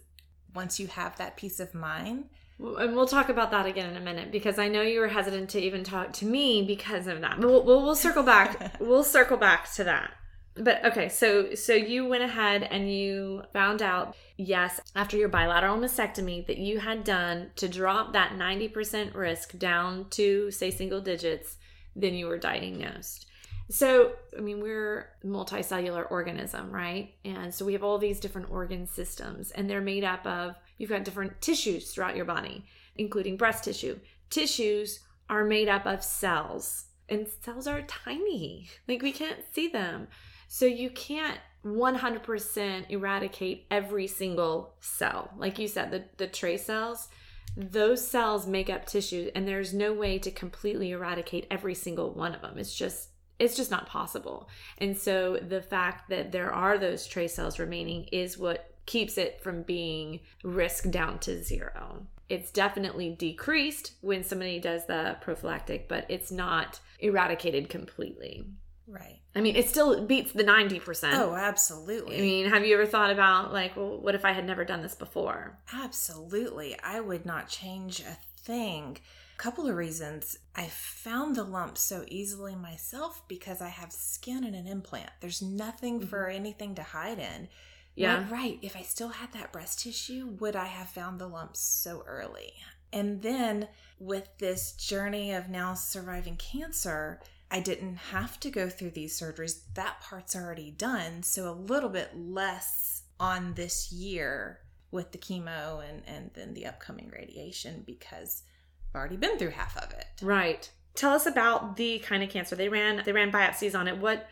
[0.55, 2.25] once you have that peace of mind.
[2.62, 5.51] And we'll talk about that again in a minute because I know you were hesitant
[5.51, 7.40] to even talk to me because of that.
[7.40, 8.77] But we'll, we'll, we'll circle back.
[8.81, 10.12] we'll circle back to that.
[10.55, 15.79] But okay, so so you went ahead and you found out, yes, after your bilateral
[15.79, 21.57] mastectomy that you had done to drop that 90% risk down to say single digits,
[21.96, 23.27] then you were diagnosed.
[23.70, 27.14] So, I mean, we're a multicellular organism, right?
[27.25, 30.90] And so we have all these different organ systems, and they're made up of, you've
[30.90, 32.66] got different tissues throughout your body,
[32.97, 33.99] including breast tissue.
[34.31, 38.68] Tissues are made up of cells, and cells are tiny.
[38.88, 40.09] Like, we can't see them.
[40.49, 45.31] So, you can't 100% eradicate every single cell.
[45.38, 47.09] Like you said, the, the trace cells,
[47.57, 52.35] those cells make up tissue, and there's no way to completely eradicate every single one
[52.35, 52.59] of them.
[52.59, 54.49] It's just it's just not possible.
[54.79, 59.40] And so the fact that there are those trace cells remaining is what keeps it
[59.42, 62.07] from being risk down to zero.
[62.29, 68.47] It's definitely decreased when somebody does the prophylactic, but it's not eradicated completely.
[68.87, 69.21] Right.
[69.35, 71.14] I mean, it still beats the 90%.
[71.14, 72.18] Oh, absolutely.
[72.18, 74.83] I mean, have you ever thought about, like, well, what if I had never done
[74.83, 75.59] this before?
[75.73, 76.77] Absolutely.
[76.83, 78.99] I would not change a thing.
[79.35, 80.37] A couple of reasons.
[80.55, 85.11] I found the lump so easily myself because I have skin and an implant.
[85.21, 86.09] There's nothing mm-hmm.
[86.09, 87.49] for anything to hide in.
[87.94, 88.22] Yeah.
[88.22, 88.59] Right, right.
[88.62, 92.55] If I still had that breast tissue, would I have found the lumps so early?
[92.92, 98.90] And then with this journey of now surviving cancer, I didn't have to go through
[98.90, 99.61] these surgeries.
[99.74, 101.22] That part's already done.
[101.22, 106.66] So a little bit less on this year with the chemo and, and then the
[106.66, 108.42] upcoming radiation because
[108.90, 110.07] I've already been through half of it.
[110.20, 110.70] Right.
[110.94, 113.02] Tell us about the kind of cancer they ran.
[113.05, 113.96] They ran biopsies on it.
[113.96, 114.28] What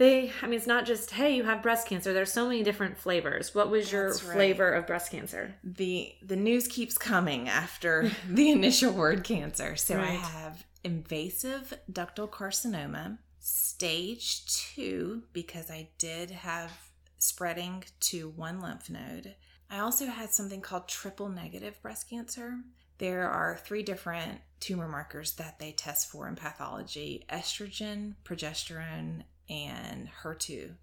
[0.00, 0.32] they?
[0.42, 2.12] I mean, it's not just hey, you have breast cancer.
[2.12, 3.54] There's so many different flavors.
[3.54, 4.20] What was your right.
[4.20, 5.54] flavor of breast cancer?
[5.62, 9.76] the the news keeps coming after the initial word cancer.
[9.76, 16.72] So I have invasive ductal carcinoma, stage 2 because I did have
[17.18, 19.36] spreading to one lymph node.
[19.70, 22.58] I also had something called triple negative breast cancer.
[22.98, 30.08] There are three different tumor markers that they test for in pathology estrogen, progesterone, and
[30.22, 30.76] HER2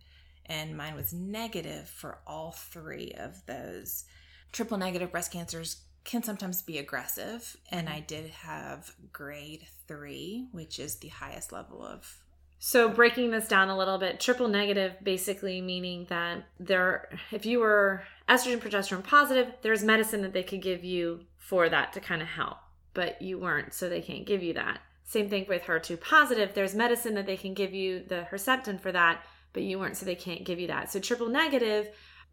[0.48, 4.06] and mine was negative for all three of those.
[4.52, 7.98] Triple negative breast cancers can sometimes be aggressive, and mm-hmm.
[7.98, 12.20] I did have grade three, which is the highest level of.
[12.60, 17.60] So breaking this down a little bit, triple negative basically meaning that there, if you
[17.60, 22.22] were estrogen progesterone positive, there's medicine that they could give you for that to kind
[22.22, 22.58] of help,
[22.94, 24.80] but you weren't, so they can't give you that.
[25.08, 26.54] Same thing with HER2 positive.
[26.54, 30.06] There's medicine that they can give you the Herceptin for that, but you weren't, so
[30.06, 30.92] they can't give you that.
[30.92, 31.90] So triple negative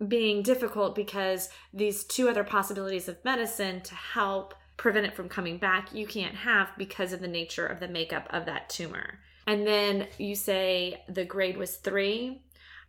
[0.09, 5.57] being difficult because these two other possibilities of medicine to help prevent it from coming
[5.57, 9.21] back you can't have because of the nature of the makeup of that tumor.
[9.47, 12.43] And then you say the grade was three.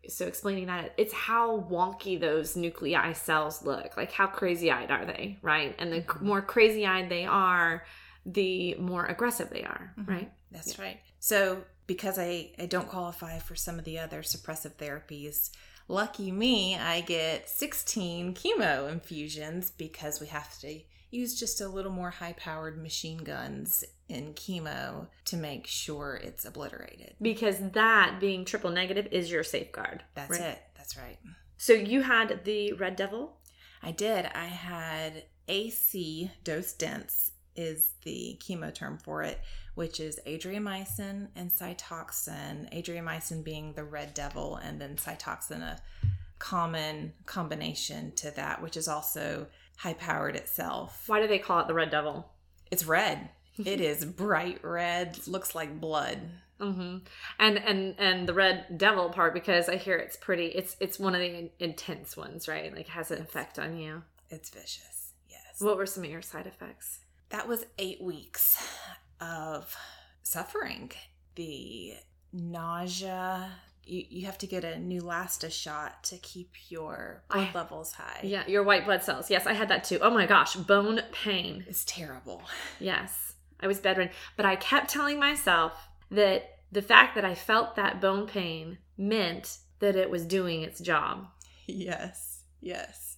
[0.07, 3.95] So explaining that it's how wonky those nuclei cells look.
[3.97, 5.75] Like how crazy eyed are they, right?
[5.77, 6.25] And the mm-hmm.
[6.25, 7.85] more crazy eyed they are,
[8.25, 10.11] the more aggressive they are, mm-hmm.
[10.11, 10.31] right?
[10.51, 10.99] That's right.
[11.19, 15.51] So, because I, I don't qualify for some of the other suppressive therapies,
[15.87, 20.79] lucky me, I get 16 chemo infusions because we have to
[21.11, 26.45] use just a little more high powered machine guns in chemo to make sure it's
[26.45, 27.15] obliterated.
[27.21, 30.03] Because that being triple negative is your safeguard.
[30.13, 30.41] That's right?
[30.41, 30.61] it.
[30.75, 31.17] That's right.
[31.57, 33.37] So you had the red devil.
[33.81, 34.25] I did.
[34.33, 39.39] I had AC dose dense is the chemo term for it,
[39.75, 42.71] which is adriamycin and cytoxan.
[42.73, 45.79] Adriamycin being the red devil, and then cytoxan, a
[46.39, 51.03] common combination to that, which is also high powered itself.
[51.07, 52.29] Why do they call it the Red Devil?
[52.71, 53.29] It's red.
[53.57, 56.19] it is bright red, looks like blood.
[56.59, 56.97] Mm-hmm.
[57.37, 60.45] And and and the red devil part because I hear it's pretty.
[60.47, 62.73] It's it's one of the in- intense ones, right?
[62.73, 64.03] Like has an effect on you.
[64.29, 65.13] It's vicious.
[65.29, 65.59] Yes.
[65.59, 66.99] What were some of your side effects?
[67.29, 68.57] That was eight weeks
[69.19, 69.75] of
[70.23, 70.91] suffering.
[71.35, 71.95] The
[72.31, 73.51] nausea.
[73.87, 78.21] You, you have to get a Neulasta shot to keep your blood I- levels high.
[78.23, 79.29] Yeah, your white blood cells.
[79.29, 79.99] Yes, I had that too.
[80.01, 81.65] Oh my gosh, bone pain.
[81.67, 82.41] It's terrible.
[82.79, 87.75] Yes, I was bedridden, but I kept telling myself that the fact that I felt
[87.75, 91.27] that bone pain meant that it was doing its job.
[91.67, 93.14] Yes, yes.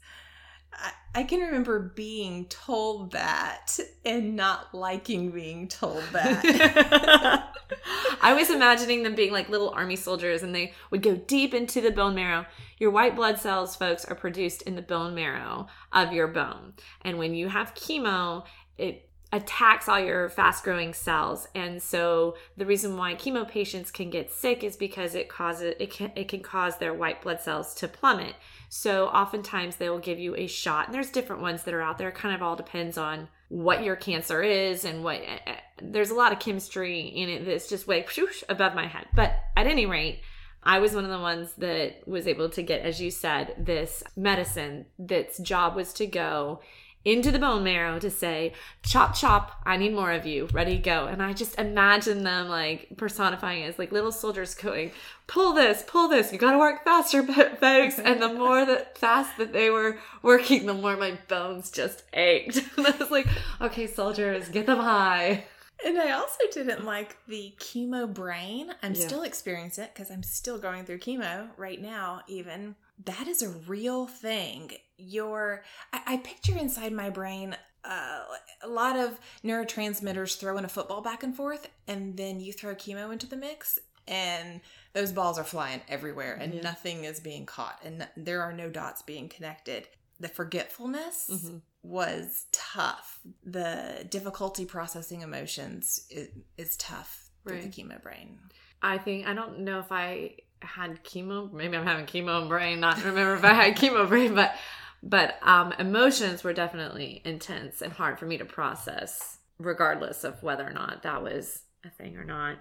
[1.14, 7.54] I, can remember being told that and not liking being told that.
[8.22, 11.82] I was imagining them being like little army soldiers and they would go deep into
[11.82, 12.46] the bone marrow.
[12.78, 16.74] Your white blood cells, folks, are produced in the bone marrow of your bone.
[17.02, 18.46] And when you have chemo,
[18.78, 21.48] it attacks all your fast growing cells.
[21.54, 25.92] And so the reason why chemo patients can get sick is because it causes it
[25.92, 28.36] can it can cause their white blood cells to plummet.
[28.70, 30.88] So oftentimes they will give you a shot.
[30.88, 32.10] And there's different ones that are out there.
[32.10, 36.16] It kind of all depends on what your cancer is and what eh, there's a
[36.16, 39.08] lot of chemistry in it that's just way whoosh, above my head.
[39.16, 40.22] But at any rate,
[40.64, 44.04] I was one of the ones that was able to get, as you said, this
[44.18, 46.60] medicine that's job was to go
[47.08, 48.52] into the bone marrow to say,
[48.84, 51.06] chop, chop, I need more of you, ready, go.
[51.06, 54.92] And I just imagine them like personifying as like little soldiers going,
[55.26, 57.24] pull this, pull this, you gotta work faster,
[57.60, 57.98] folks.
[57.98, 62.62] And the more that fast that they were working, the more my bones just ached.
[62.78, 63.28] And I was like,
[63.62, 65.46] okay, soldiers, get them high.
[65.86, 68.74] And I also didn't like the chemo brain.
[68.84, 69.08] I'm Yeah.
[69.08, 72.76] still experiencing it because I'm still going through chemo right now, even.
[73.06, 74.72] That is a real thing.
[74.98, 77.56] Your, I, I picture inside my brain
[77.86, 78.24] uh,
[78.64, 83.14] a lot of neurotransmitters throwing a football back and forth, and then you throw chemo
[83.14, 84.60] into the mix, and
[84.94, 86.62] those balls are flying everywhere, and Yeah.
[86.62, 89.88] nothing is being caught, and there are no dots being connected.
[90.20, 91.62] The forgetfulness Mhm.
[91.84, 93.20] was tough.
[93.44, 98.40] The difficulty processing emotions is, is tough through the chemo brain.
[98.82, 101.52] I think I don't know if I had chemo.
[101.52, 102.80] Maybe I'm having chemo brain.
[102.80, 104.56] Not remember if I had chemo brain, but
[105.04, 110.66] but um, emotions were definitely intense and hard for me to process, regardless of whether
[110.68, 112.58] or not that was a thing or not.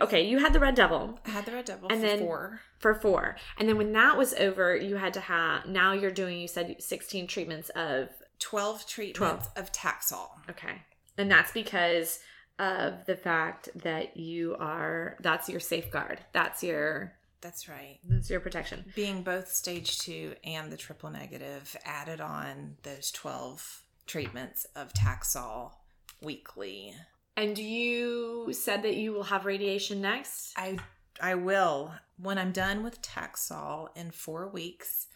[0.00, 2.60] Okay, you had the red devil I had the red devil And for then- four.
[2.78, 5.66] for four, and then when that was over, you had to have.
[5.66, 6.38] Now you're doing.
[6.38, 8.08] You said 16 treatments of
[8.38, 10.28] 12 treatments of Taxol.
[10.48, 10.82] Okay.
[11.18, 12.20] And that's because
[12.58, 16.20] of the fact that you are that's your safeguard.
[16.32, 17.98] That's your That's right.
[18.04, 18.84] that's your protection.
[18.94, 25.72] Being both stage two and the triple negative added on those 12 treatments of Taxol
[26.20, 26.94] weekly.
[27.36, 30.52] And you said that you will have radiation next?
[30.56, 30.78] I
[31.20, 35.06] I will when I'm done with Taxol in 4 weeks,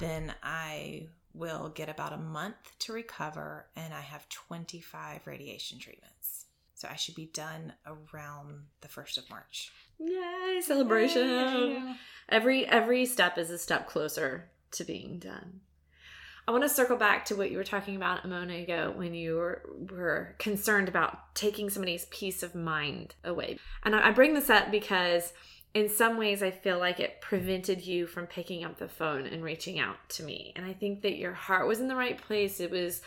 [0.00, 6.46] then I will get about a month to recover and I have 25 radiation treatments.
[6.74, 9.70] So I should be done around the 1st of March.
[10.04, 11.28] Yay, celebration.
[11.28, 11.94] Yay,
[12.28, 15.60] Every every step is a step closer to being done.
[16.46, 19.14] I want to circle back to what you were talking about a moment ago when
[19.14, 23.58] you were, were concerned about taking somebody's peace of mind away.
[23.82, 25.32] And I I bring this up because
[25.72, 29.42] in some ways I feel like it prevented you from picking up the phone and
[29.42, 30.52] reaching out to me.
[30.54, 32.60] And I think that your heart was in the right place.
[32.60, 33.00] It was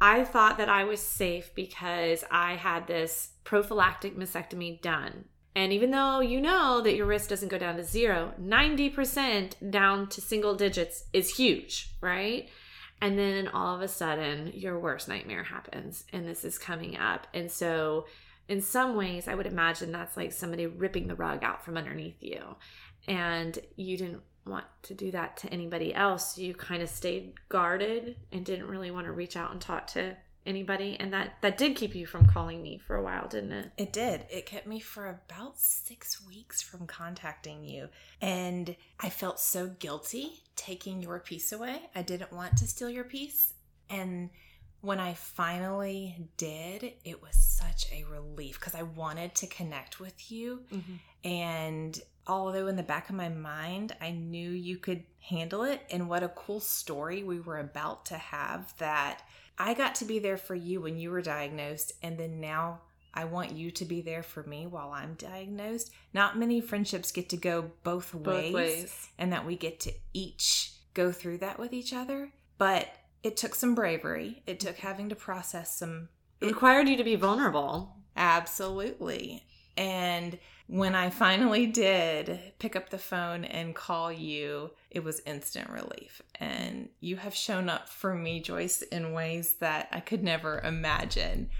[0.00, 5.24] I thought that I was safe because I had this prophylactic mastectomy done.
[5.56, 10.06] And even though you know that your risk doesn't go down to zero, 90% down
[10.10, 12.50] to single digits is huge, right?
[13.00, 17.26] And then all of a sudden, your worst nightmare happens, and this is coming up.
[17.32, 18.04] And so,
[18.48, 22.22] in some ways, I would imagine that's like somebody ripping the rug out from underneath
[22.22, 22.56] you.
[23.08, 26.36] And you didn't want to do that to anybody else.
[26.36, 30.16] You kind of stayed guarded and didn't really want to reach out and talk to
[30.46, 30.96] anybody.
[30.98, 33.70] And that, that did keep you from calling me for a while, didn't it?
[33.76, 34.26] It did.
[34.30, 37.88] It kept me for about six weeks from contacting you.
[38.20, 41.82] And I felt so guilty taking your peace away.
[41.94, 43.54] I didn't want to steal your peace.
[43.90, 44.30] And
[44.80, 50.30] when I finally did, it was such a relief because I wanted to connect with
[50.30, 50.60] you.
[50.72, 51.28] Mm-hmm.
[51.28, 56.08] And although in the back of my mind, I knew you could handle it, and
[56.08, 59.22] what a cool story we were about to have that
[59.58, 62.80] I got to be there for you when you were diagnosed, and then now
[63.14, 65.90] I want you to be there for me while I'm diagnosed.
[66.12, 69.08] Not many friendships get to go both ways, ways.
[69.18, 72.30] and that we get to each go through that with each other.
[72.58, 72.88] But
[73.22, 74.42] it took some bravery.
[74.46, 76.08] It took having to process some
[76.40, 77.96] It required you to be vulnerable.
[78.16, 79.44] Absolutely.
[79.76, 80.38] And
[80.68, 86.22] when I finally did pick up the phone and call you, it was instant relief.
[86.40, 91.50] And you have shown up for me, Joyce, in ways that I could never imagine.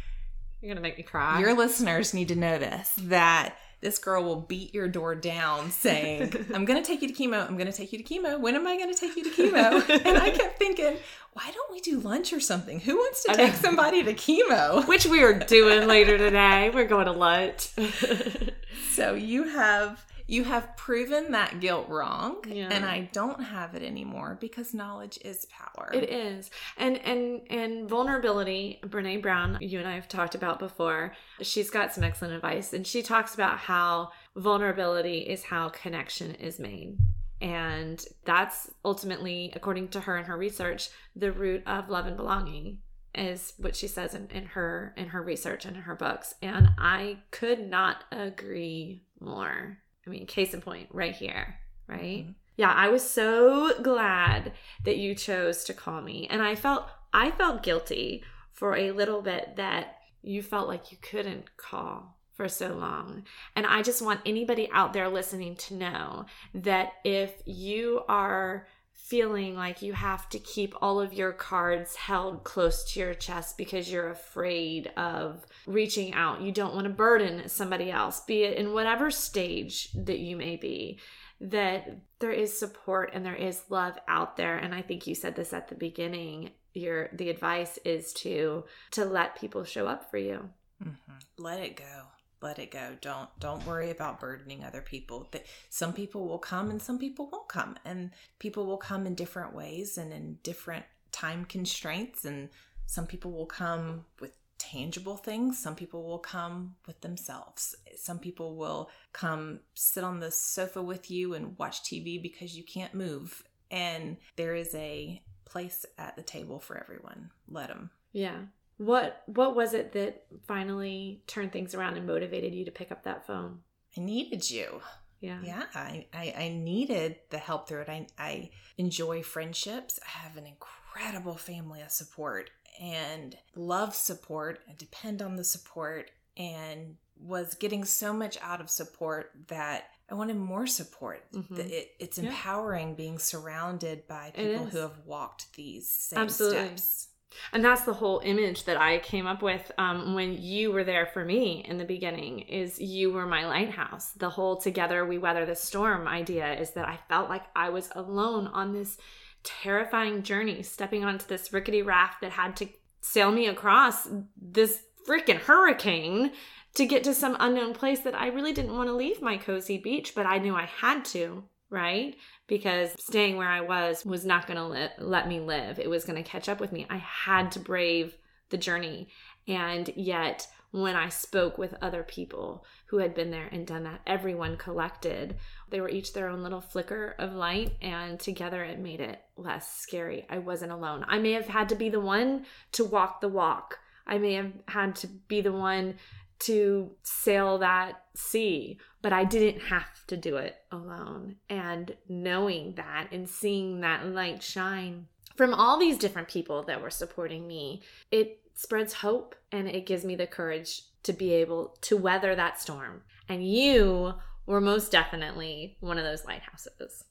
[0.63, 1.39] You're gonna make me cry.
[1.39, 6.33] Your listeners need to know this that this girl will beat your door down saying,
[6.55, 7.47] I'm going to take you to chemo.
[7.47, 8.41] I'm going to take you to chemo.
[8.41, 9.87] When am I going to take you to chemo?
[10.07, 10.97] and I kept thinking,
[11.35, 12.81] why don't we do lunch or something?
[12.81, 14.89] Who wants to take somebody to chemo?
[14.89, 16.71] which we are doing later today.
[16.71, 17.69] We're going to lunch.
[18.97, 22.69] So you have you have proven that guilt wrong Yeah.
[22.71, 25.91] and I don't have it anymore because knowledge is power.
[25.95, 26.51] It is.
[26.77, 31.15] And and and vulnerability, Brene Brown, you and I have talked about before.
[31.43, 36.59] She's got some excellent advice and she talks about how vulnerability is how connection is
[36.59, 36.99] made.
[37.41, 42.79] And that's ultimately, according to her and her research, the root of love and belonging
[43.15, 46.35] is what she says in, in her in her research and in her books.
[46.43, 49.79] And I could not agree more.
[50.07, 52.27] I mean, case in point, right here, right?
[52.27, 52.35] Mhm.
[52.57, 54.53] Yeah, I was so glad
[54.85, 56.27] that you chose to call me.
[56.29, 60.99] And I felt I felt guilty for a little bit that you felt like you
[61.01, 63.25] couldn't call for so long.
[63.55, 68.67] And I just want anybody out there listening to know that if you are
[69.07, 73.57] feeling like you have to keep all of your cards held close to your chest
[73.57, 78.59] because you're afraid of reaching out, you don't want to burden somebody else, be it
[78.59, 80.99] in whatever stage that you may be,
[81.41, 84.57] that there is support and there is love out there.
[84.57, 86.51] And I think you said this at the beginning.
[86.75, 90.51] Your the advice is to to let people show up for you.
[90.83, 90.97] Mhm.
[91.39, 92.03] Let it go.
[92.43, 92.97] Let it go.
[93.01, 95.29] Don't don't worry about burdening other people.
[95.33, 99.15] That some people will come and some people won't come, and people will come in
[99.15, 102.25] different ways and in different time constraints.
[102.25, 102.51] And
[102.87, 105.59] some people will come with tangible things.
[105.59, 107.75] Some people will come with themselves.
[107.97, 112.65] Some people will come sit on the sofa with you and watch TV because you
[112.65, 113.43] can't move.
[113.71, 117.31] And there is a place at the table for everyone.
[117.49, 117.91] Let them.
[118.13, 118.43] Yeah.
[118.79, 123.05] What what was it that finally turned things around and motivated you to pick up
[123.05, 123.61] that phone?
[123.97, 124.81] I needed you.
[125.21, 125.41] Yeah.
[125.43, 130.37] yeah I, I i needed the help through it I, I enjoy friendships i have
[130.37, 137.55] an incredible family of support and love support and depend on the support and was
[137.55, 141.59] getting so much out of support that i wanted more support Mhm.
[141.61, 142.29] It, it's Yeah.
[142.29, 146.77] empowering being surrounded by people who have walked these same Absolutely.
[146.77, 147.09] steps
[147.53, 151.07] And that's the whole image that I came up with um, when you were there
[151.07, 154.13] for me in the beginning is you were my lighthouse.
[154.13, 157.91] The whole together we weather the storm idea is that I felt like I was
[157.95, 158.99] alone on this
[159.43, 162.69] terrifying journey, stepping onto this rickety raft that had to
[163.01, 164.09] sail me across
[164.41, 166.33] this freaking hurricane
[166.75, 169.79] to get to some unknown place that I really didn't want to leave my cozy
[169.79, 172.17] beach, but I knew I had to, right?
[172.47, 175.79] Because staying where I was was not going to let, let me live.
[175.79, 176.87] It was going to catch up with me.
[176.89, 178.17] I had to brave
[178.51, 179.09] the journey.
[179.49, 184.01] And yet, when I spoke with other people who had been there and done that,
[184.07, 185.37] everyone collected.
[185.71, 189.73] They were each their own little flicker of light, and together it made it less
[189.77, 190.27] scary.
[190.29, 191.05] I wasn't alone.
[191.09, 193.79] I may have had to be the one to walk the walk.
[194.07, 195.95] I may have had to be the one
[196.41, 201.37] to sail that sea, but I didn't have to do it alone.
[201.49, 205.07] And knowing that and seeing that light shine
[205.37, 210.05] from all these different people that were supporting me, it spreads hope and it gives
[210.05, 213.03] me the courage to be able to weather that storm.
[213.29, 214.15] And you
[214.47, 217.05] were most definitely one of those lighthouses.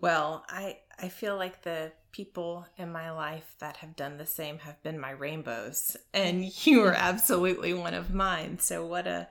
[0.00, 4.58] Well, I I feel like the people in my life that have done the same
[4.60, 8.58] have been my rainbows, and you are absolutely one of mine.
[8.60, 9.28] So what a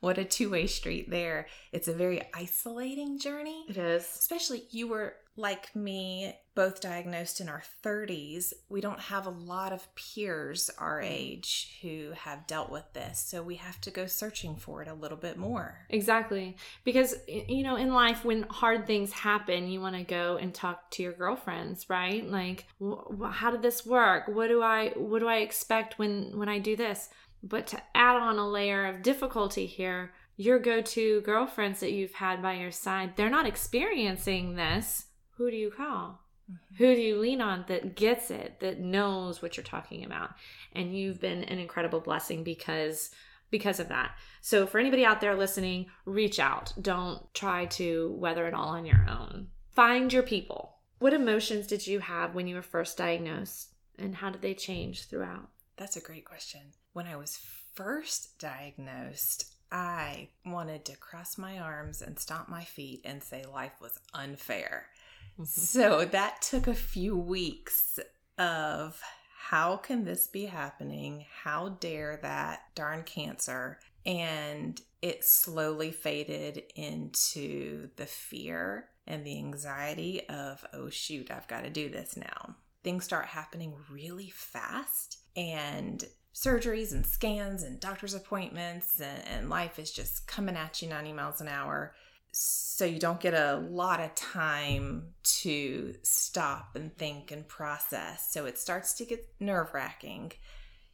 [0.00, 1.46] what a two-way street there.
[1.72, 3.64] It's a very isolating journey.
[3.68, 4.02] It is.
[4.02, 8.52] Especially you were like me, both diagnosed in our 30s.
[8.68, 13.20] We don't have a lot of peers our age who have dealt with this.
[13.20, 15.86] So we have to go searching for it a little bit more.
[15.88, 16.56] Exactly.
[16.84, 20.90] Because, you know, in life, when hard things happen, you want to go and talk
[20.92, 22.28] to your girlfriends, right?
[22.28, 24.28] Like, wh- how did this work?
[24.28, 27.08] What do I, what do I expect when, when I do this?
[27.42, 32.14] But to add on a layer of difficulty here, your go to girlfriends that you've
[32.14, 35.06] had by your side, they're not experiencing this.
[35.36, 36.20] Who do you call?
[36.50, 36.76] Mm-hmm.
[36.76, 40.30] Who do you lean on that gets it, that knows what you're talking about?
[40.74, 43.10] And you've been an incredible blessing because
[43.50, 44.12] because of that.
[44.40, 46.72] So for anybody out there listening, reach out.
[46.80, 49.48] Don't try to weather it all on your own.
[49.72, 50.76] Find your people.
[51.00, 55.06] What emotions did you have when you were first diagnosed and how did they change
[55.06, 55.48] throughout?
[55.76, 56.60] That's a great question.
[56.92, 57.40] When I was
[57.74, 63.74] first diagnosed, I wanted to cross my arms and stomp my feet and say life
[63.80, 64.86] was unfair.
[65.34, 65.44] Mm-hmm.
[65.44, 67.98] so that took a few weeks
[68.36, 69.00] of
[69.38, 71.24] how can this be happening?
[71.42, 73.78] How dare that darn cancer?
[74.04, 81.64] And it slowly faded into the fear and the anxiety of, oh shoot, I've got
[81.64, 82.56] to do this now.
[82.82, 86.02] Things start happening really fast, and
[86.34, 91.12] surgeries and scans and doctor's appointments, and, and life is just coming at you 90
[91.12, 91.94] miles an hour
[92.32, 98.32] so you don't get a lot of time to stop and think and process.
[98.32, 100.32] So it starts to get nerve wracking.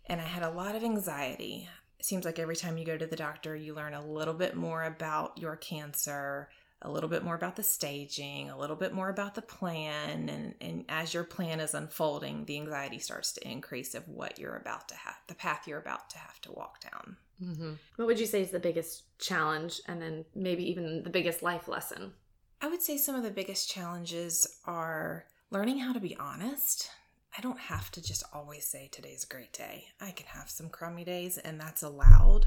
[0.06, 1.68] And I had a lot of anxiety.
[1.98, 4.56] It seems like every time you go to the doctor, you learn a little bit
[4.56, 6.48] more about your cancer,
[6.82, 10.28] a little bit more about the staging, a little bit more about the plan.
[10.28, 14.56] And, and as your plan is unfolding, the anxiety starts to increase of what you're
[14.56, 17.16] about to have, the path you're about to have to walk down.
[17.42, 17.72] Mm-hmm.
[17.96, 21.66] What would you say is the biggest challenge and then maybe even the biggest life
[21.66, 22.12] lesson?
[22.60, 26.90] I would say some of the biggest challenges are learning how to be honest.
[27.36, 29.88] I don't have to just always say today's a great day.
[30.00, 32.46] I can have some crummy days, and that's allowed.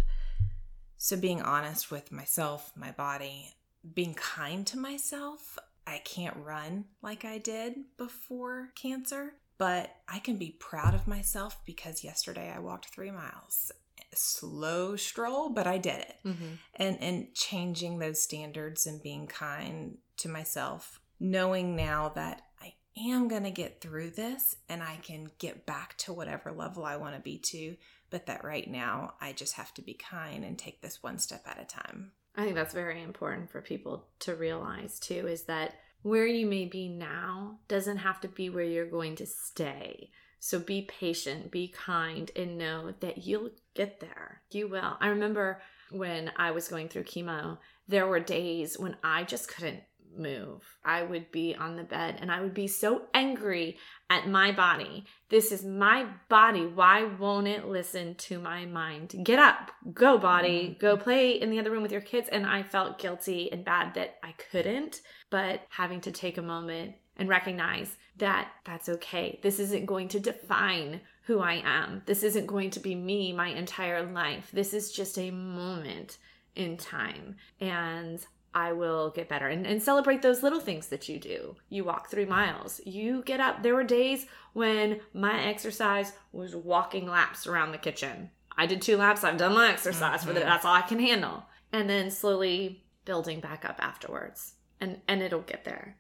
[0.98, 3.54] So, being honest with myself, my body,
[3.94, 5.58] being kind to myself.
[5.88, 11.60] I can't run like I did before cancer, but I can be proud of myself
[11.66, 13.72] because yesterday I walked three miles
[14.14, 16.16] slow stroll, but I did it.
[16.26, 16.54] Mm-hmm.
[16.76, 23.28] And and changing those standards and being kind to myself, knowing now that I am
[23.28, 27.16] going to get through this and I can get back to whatever level I want
[27.16, 27.76] to be to,
[28.10, 31.44] but that right now I just have to be kind and take this one step
[31.46, 32.12] at a time.
[32.36, 36.66] I think that's very important for people to realize too is that where you may
[36.66, 40.12] be now doesn't have to be where you're going to stay.
[40.40, 44.42] So be patient, be kind, and know that you'll get there.
[44.52, 44.96] You will.
[45.02, 45.62] I remember
[45.92, 47.58] when I was going through chemo,
[47.88, 49.82] there were days when I just couldn't
[50.16, 50.62] move.
[50.84, 53.78] I would be on the bed and I would be so angry
[54.10, 55.06] at my body.
[55.30, 56.66] This is my body.
[56.66, 59.16] Why won't it listen to my mind?
[59.24, 60.80] Get up, go, body, mm-hmm.
[60.80, 62.30] go play in the other room with your kids.
[62.32, 66.96] And I felt guilty and bad that I couldn't, but having to take a moment
[67.18, 69.40] and recognize that that's okay.
[69.44, 72.02] This isn't going to define who I am.
[72.06, 74.50] This isn't going to be me my entire life.
[74.52, 76.18] This is just a moment
[76.56, 77.36] in time.
[77.60, 81.56] And I will get better and, and celebrate those little things that you do.
[81.70, 83.62] You walk three miles, you get up.
[83.62, 88.32] There were days when my exercise was walking laps around the kitchen.
[88.58, 90.28] I did two laps, I've done my exercise mm-hmm.
[90.28, 91.46] for the, that's all I can handle.
[91.72, 94.54] And then slowly building back up afterwards.
[94.82, 95.98] And and it'll get there.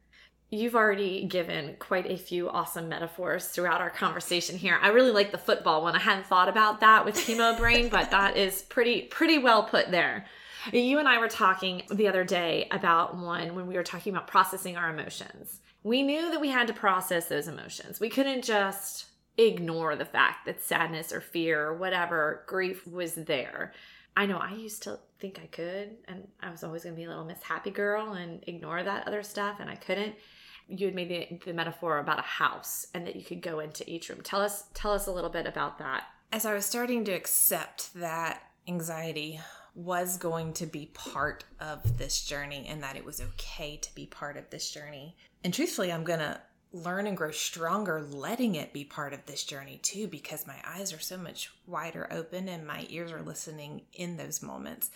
[0.52, 4.80] You've already given quite a few awesome metaphors throughout our conversation here.
[4.82, 5.96] I really like the football one.
[5.96, 9.92] I hadn't thought about that with chemo brain, but that is pretty pretty well put
[9.92, 10.26] there.
[10.72, 14.28] You and I were talking the other day about one when we were talking about
[14.28, 15.60] processing our emotions.
[15.84, 18.00] We knew that we had to process those emotions.
[18.00, 19.06] We couldn't just
[19.38, 23.74] ignore the fact that sadness or fear or whatever grief was there.
[24.18, 27.06] I know I used to think I could, and I was always going to be
[27.06, 30.16] a little Miss Happy Girl and ignore that other stuff, and I couldn't
[30.70, 33.90] you had made the, the metaphor about a house and that you could go into
[33.90, 34.22] each room.
[34.22, 36.04] Tell us tell us a little bit about that.
[36.32, 39.40] As I was starting to accept that anxiety
[39.80, 44.06] was going to be part of this journey and that it was okay to be
[44.06, 45.16] part of this journey.
[45.44, 46.40] And truthfully, I'm going to
[46.74, 50.94] learn and grow stronger letting it be part of this journey too because my eyes
[50.94, 54.92] are so much wider open and my ears are listening in those moments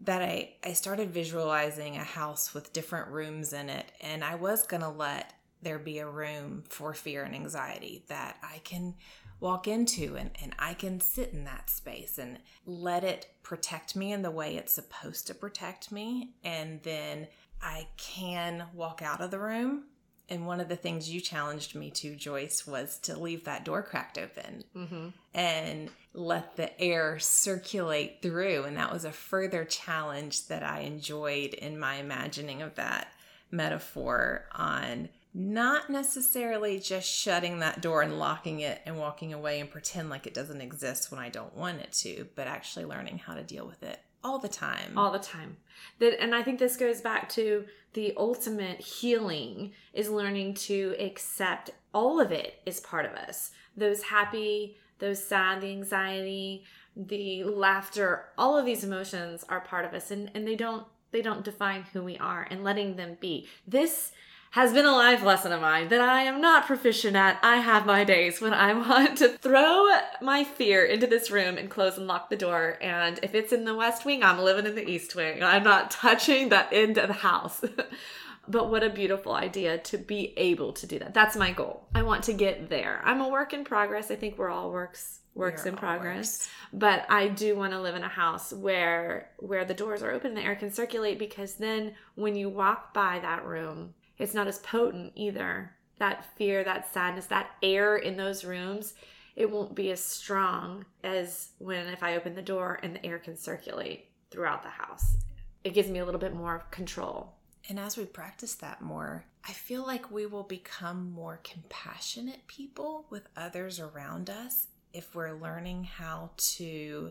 [0.00, 3.90] that I, I started visualizing a house with different rooms in it.
[4.02, 5.32] And I was going to let
[5.62, 8.94] there be a room for fear and anxiety that I can
[9.40, 14.12] walk into and, and I can sit in that space and let it protect me
[14.12, 16.30] in the way it's supposed to protect me.
[16.42, 17.28] And then
[17.60, 19.84] I can walk out of the room
[20.28, 23.82] and one of the things you challenged me to joyce was to leave that door
[23.82, 25.08] cracked open mm-hmm.
[25.34, 31.54] and let the air circulate through and that was a further challenge that i enjoyed
[31.54, 33.08] in my imagining of that
[33.50, 35.08] metaphor on
[35.38, 40.26] not necessarily just shutting that door and locking it and walking away and pretend like
[40.26, 43.66] it doesn't exist when i don't want it to but actually learning how to deal
[43.66, 44.98] with it all the time.
[44.98, 45.56] all the time.
[46.00, 51.70] That and I think this goes back to the ultimate healing is learning to accept
[51.94, 53.52] all of it is part of us.
[53.76, 56.64] Those happy, those sad, the anxiety,
[56.96, 61.22] the laughter, all of these emotions are part of us and, and they don't they
[61.22, 63.46] don't define who we are and letting them be.
[63.66, 64.10] This
[64.56, 67.38] has been a life lesson of mine that I am not proficient at.
[67.42, 69.86] I have my days when I want to throw
[70.22, 72.78] my fear into this room and close and lock the door.
[72.80, 75.42] And if it's in the west wing, I'm living in the east wing.
[75.42, 77.62] I'm not touching that end of the house.
[78.48, 81.12] but what a beautiful idea to be able to do that.
[81.12, 81.86] That's my goal.
[81.94, 83.02] I want to get there.
[83.04, 84.10] I'm a work in progress.
[84.10, 88.02] I think we're all works works in progress but i do want to live in
[88.02, 91.92] a house where where the doors are open and the air can circulate because then
[92.14, 95.72] when you walk by that room it's not as potent either.
[95.98, 98.94] That fear that sadness that air in those rooms
[99.34, 103.18] it won't be as strong as when if i open the door and the air
[103.18, 105.16] can circulate throughout the house.
[105.62, 107.34] It gives me a little bit more control.
[107.68, 113.06] And as we practice that more, I feel like we will become more compassionate people
[113.10, 117.10] with others around us if we're learning how to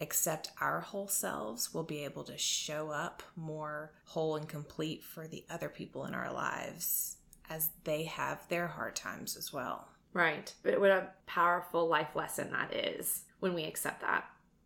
[0.00, 1.72] accept our whole selves.
[1.74, 6.14] We'll be able to show up more whole and complete for the other people in
[6.14, 7.16] our lives
[7.50, 9.88] as they have their hard times as well.
[10.12, 10.52] Right.
[10.62, 14.24] But what a powerful life lesson that is when we accept that.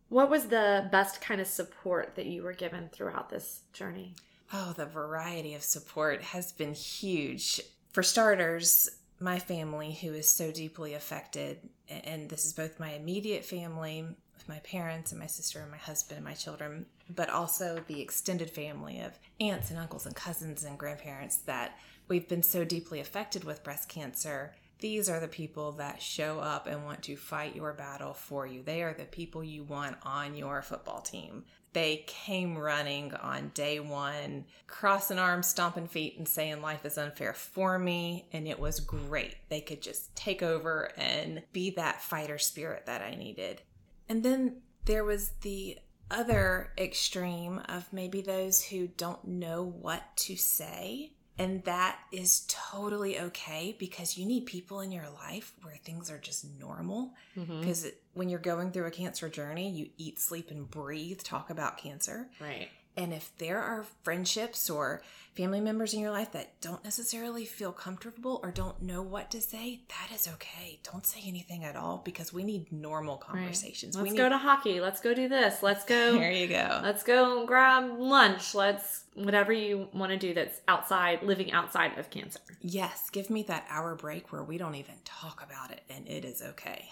[0.08, 4.14] What was the best kind of support that you were given throughout this journey?
[4.52, 7.60] Oh, the variety of support has been huge.
[7.92, 13.44] For starters, my family, who is so deeply affected, and this is both my immediate
[13.44, 14.04] family,
[14.42, 18.00] with my parents and my sister and my husband and my children, but also the
[18.00, 21.78] extended family of aunts and uncles and cousins and grandparents that
[22.08, 24.54] we've been so deeply affected with breast cancer.
[24.80, 28.62] These are the people that show up and want to fight your battle for you.
[28.62, 31.44] They are the people you want on your football team.
[31.72, 37.32] They came running on day one, crossing arms, stomping feet, and saying life is unfair
[37.32, 38.26] for me.
[38.32, 39.36] And it was great.
[39.48, 43.62] They could just take over and be that fighter spirit that I needed.
[44.12, 45.78] And then there was the
[46.10, 51.12] other extreme of maybe those who don't know what to say.
[51.38, 56.18] And that is totally okay because you need people in your life where things are
[56.18, 57.14] just normal.
[57.38, 57.60] Mm-hmm.
[57.60, 61.78] Because when you're going through a cancer journey, you eat, sleep, and breathe, talk about
[61.78, 62.28] cancer.
[62.38, 62.68] Right.
[62.96, 65.02] And if there are friendships or
[65.34, 69.40] family members in your life that don't necessarily feel comfortable or don't know what to
[69.40, 70.78] say, that is okay.
[70.92, 73.96] Don't say anything at all because we need normal conversations.
[73.96, 74.80] Let's we go to hockey.
[74.80, 75.62] Let's go do this.
[75.62, 76.12] Let's go.
[76.22, 76.80] There you go.
[76.82, 78.54] Let's go grab lunch.
[78.54, 82.40] Let's whatever you want to do that's outside, living outside of cancer.
[82.60, 86.24] Yes, give me that hour break where we don't even talk about it and it
[86.24, 86.88] is okay.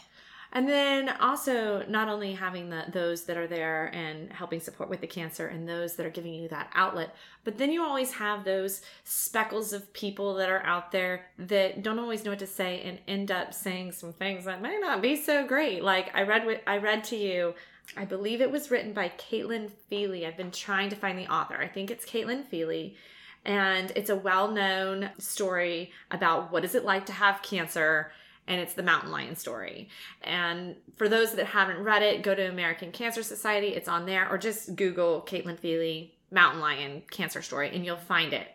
[0.52, 5.00] And then also not only having the those that are there and helping support with
[5.00, 8.44] the cancer and those that are giving you that outlet, but then you always have
[8.44, 12.80] those speckles of people that are out there that don't always know what to say
[12.82, 15.84] and end up saying some things that may not be so great.
[15.84, 17.54] Like I read I read to you
[17.96, 20.26] I believe it was written by Caitlin Feely.
[20.26, 21.56] I've been trying to find the author.
[21.56, 22.96] I think it's Caitlin Feely.
[23.44, 28.12] And it's a well known story about what is it like to have cancer.
[28.50, 29.88] And it's the mountain lion story.
[30.22, 33.68] And for those that haven't read it, go to American Cancer Society.
[33.68, 38.32] It's on there, or just Google Caitlin Feely mountain lion cancer story, and you'll find
[38.32, 38.48] it.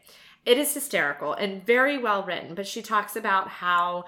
[0.46, 4.06] It is hysterical and very well written, but she talks about how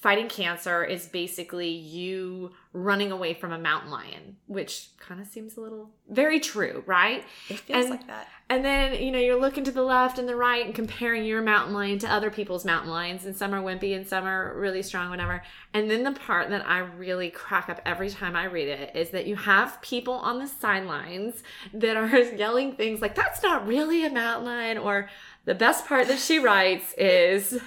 [0.00, 5.56] fighting cancer is basically you running away from a mountain lion, which kind of seems
[5.56, 7.24] a little very true, right?
[7.48, 8.28] It feels And- like that.
[8.50, 11.42] And then, you know, you're looking to the left and the right and comparing your
[11.42, 14.82] mountain lion to other people's mountain lions, and some are wimpy and some are really
[14.82, 15.42] strong, whatever.
[15.74, 19.10] And then the part that I really crack up every time I read it is
[19.10, 21.42] that you have people on the sidelines
[21.74, 25.10] that are yelling things like, that's not really a mountain lion, or
[25.44, 27.60] the best part that she writes is,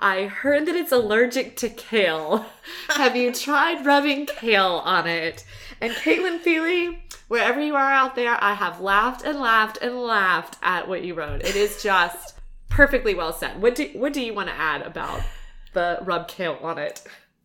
[0.00, 2.46] I heard that it's allergic to kale.
[2.88, 5.44] Have you tried rubbing kale on it?
[5.80, 10.56] And Caitlin Feely, wherever you are out there, I have laughed and laughed and laughed
[10.62, 11.42] at what you wrote.
[11.42, 12.34] It is just
[12.68, 13.60] perfectly well said.
[13.60, 15.22] What do what do you want to add about
[15.72, 17.02] the rub kale on it?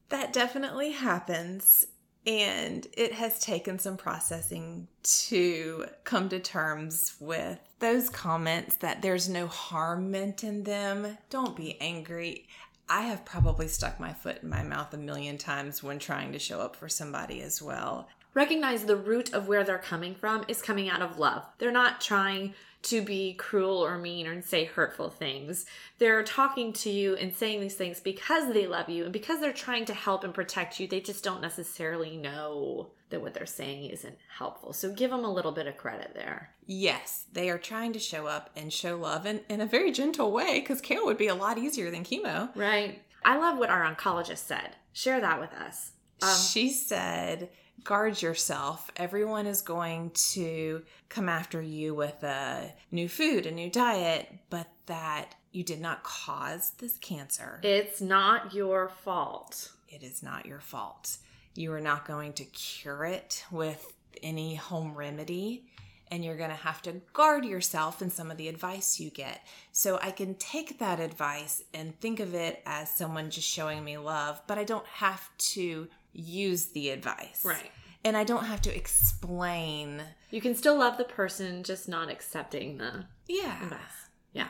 [0.10, 1.86] That definitely happens.
[2.30, 9.28] And it has taken some processing to come to terms with those comments that there's
[9.28, 11.18] no harm meant in them.
[11.32, 12.46] Don't be angry.
[12.88, 16.40] I have probably stuck my foot in my mouth a million times when trying to
[16.40, 18.08] show up for somebody as well.
[18.34, 21.46] Recognize the root of where they're coming from is coming out of love.
[21.58, 25.66] They're not trying to be cruel or mean or say hurtful things.
[25.98, 29.52] They're talking to you and saying these things because they love you and because they're
[29.52, 30.88] trying to help and protect you.
[30.88, 34.72] They just don't necessarily know that what they're saying isn't helpful.
[34.72, 36.52] So give them a little bit of credit there.
[36.66, 40.32] Yes, they are trying to show up and show love in, in a very gentle
[40.32, 42.56] way because kale would be a lot easier than chemo.
[42.56, 43.02] Right.
[43.26, 44.76] I love what our oncologist said.
[44.94, 45.92] Share that with us.
[46.22, 47.50] Um, she said,
[47.84, 48.90] guard yourself.
[48.96, 54.68] Everyone is going to come after you with a new food, a new diet, but
[54.88, 57.60] that you did not cause this cancer.
[57.64, 59.72] it's not your fault.
[59.88, 61.18] it is not your fault.
[61.56, 65.66] You are not going to cure it with any home remedy.
[66.12, 69.46] And you're going to have to guard yourself in some of the advice you get.
[69.72, 74.00] So I can take that advice and think of it as someone just showing me
[74.00, 77.42] love, but I don't have to use the advice.
[77.44, 77.72] Right.
[78.04, 80.02] And I don't have to explain.
[80.32, 83.64] You can still love the person, just not accepting the Yeah.
[83.64, 84.10] advice.
[84.32, 84.48] Yeah.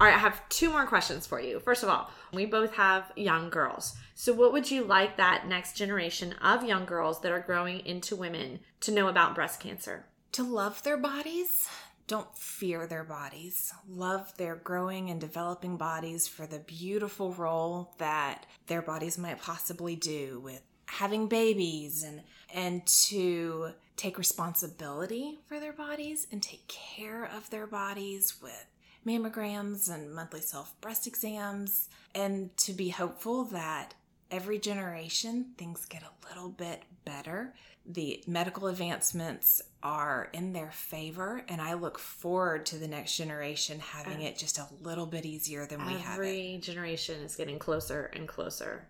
[0.00, 1.60] All right, I have two more questions for you.
[1.60, 3.96] First of all, we both have young girls.
[4.14, 8.14] So, what would you like that next generation of young girls that are growing into
[8.16, 10.06] women to know about breast cancer?
[10.30, 11.68] to love their bodies.
[12.06, 13.72] Don't fear their bodies.
[13.88, 19.96] Love their growing and developing bodies for the beautiful role that their bodies might possibly
[19.96, 22.22] do with having babies and
[22.54, 28.66] and to take responsibility for their bodies and take care of their bodies with
[29.06, 33.94] mammograms and monthly self breast exams and to be hopeful that
[34.30, 37.54] every generation things get a little bit better
[37.86, 43.78] the medical advancements are in their favor and i look forward to the next generation
[43.80, 48.10] having it just a little bit easier than we have Every generation is getting closer
[48.14, 48.88] and closer.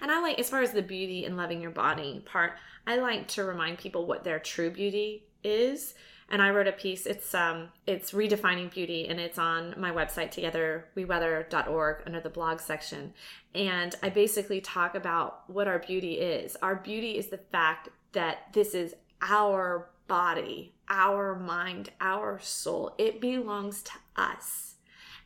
[0.00, 2.52] And I like, as far as the beauty and loving your body part,
[2.86, 5.94] I like to remind people what their true beauty is.
[6.30, 7.06] And I wrote a piece.
[7.06, 13.14] It's um, it's redefining beauty, and it's on my website togetherweweather.org under the blog section.
[13.54, 16.54] And I basically talk about what our beauty is.
[16.60, 22.94] Our beauty is the fact that this is our body, our mind, our soul.
[22.98, 24.74] It belongs to us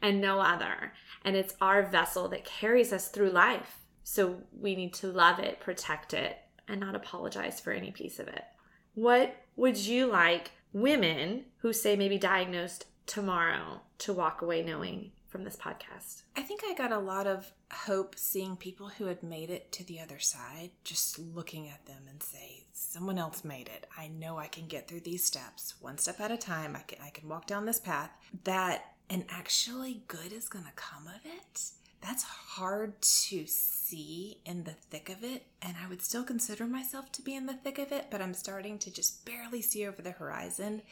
[0.02, 0.92] and no other.
[1.24, 3.81] And it's our vessel that carries us through life.
[4.04, 6.38] So we need to love it, protect it,
[6.68, 8.44] and not apologize for any piece of it.
[8.94, 15.44] What would you like women who say maybe diagnosed tomorrow to walk away knowing from
[15.44, 16.22] this podcast?
[16.36, 19.84] I think I got a lot of hope seeing people who had made it to
[19.84, 23.86] the other side, just looking at them and say, someone else made it.
[23.96, 26.76] I know I can get through these steps one step at a time.
[26.76, 28.10] I can, I can walk down this path.
[28.44, 31.62] That and actually good is going to come of it.
[32.02, 35.46] That's hard to see in the thick of it.
[35.62, 38.34] And I would still consider myself to be in the thick of it, but I'm
[38.34, 40.82] starting to just barely see over the horizon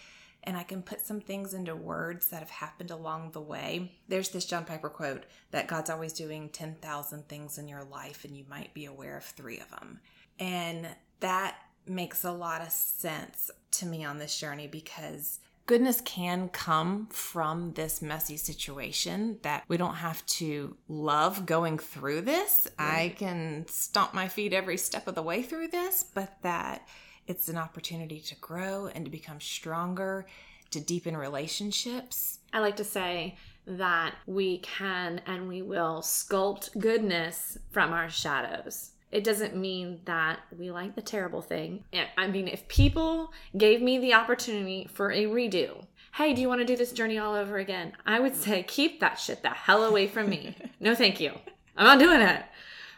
[0.44, 3.92] and I can put some things into words that have happened along the way.
[4.08, 8.36] There's this John Piper quote that God's always doing 10,000 things in your life, and
[8.36, 10.00] you might be aware of three of them.
[10.38, 10.88] And
[11.20, 11.56] that
[11.86, 15.40] makes a lot of sense to me on this journey because
[15.70, 22.20] goodness can come from this messy situation that we don't have to love going through
[22.22, 22.66] this.
[22.76, 26.88] I can stomp my feet every step of the way through this, but that
[27.28, 30.26] it's an opportunity to grow and to become stronger,
[30.72, 32.40] to deepen relationships.
[32.52, 38.90] I like to say that we can and we will sculpt goodness from our shadows.
[39.12, 41.84] It doesn't mean that we like the terrible thing.
[42.16, 45.84] I mean, if people gave me the opportunity for a redo,
[46.14, 47.92] hey, do you want to do this journey all over again?
[48.06, 50.56] I would say, keep that shit the hell away from me.
[50.82, 51.32] No, thank you.
[51.76, 52.42] I'm not doing it.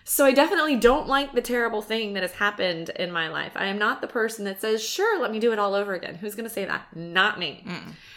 [0.05, 3.53] So I definitely don't like the terrible thing that has happened in my life.
[3.57, 6.15] I am not the person that says, sure, let me do it all over again.
[6.17, 6.95] Who's going to say that?
[6.97, 7.65] Not me.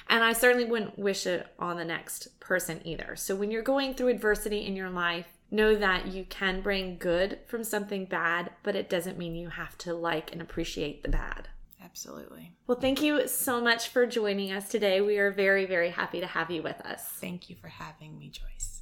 [0.07, 3.15] And I certainly wouldn't wish it on the next person either.
[3.15, 7.39] So when you're going through adversity in your life, know that you can bring good
[7.47, 11.49] from something bad, but it doesn't mean you have to like and appreciate the bad.
[11.83, 12.51] Absolutely.
[12.67, 15.01] Well, thank you so much for joining us today.
[15.01, 17.03] We are very, very happy to have you with us.
[17.21, 18.81] Thank you for having me, Joyce.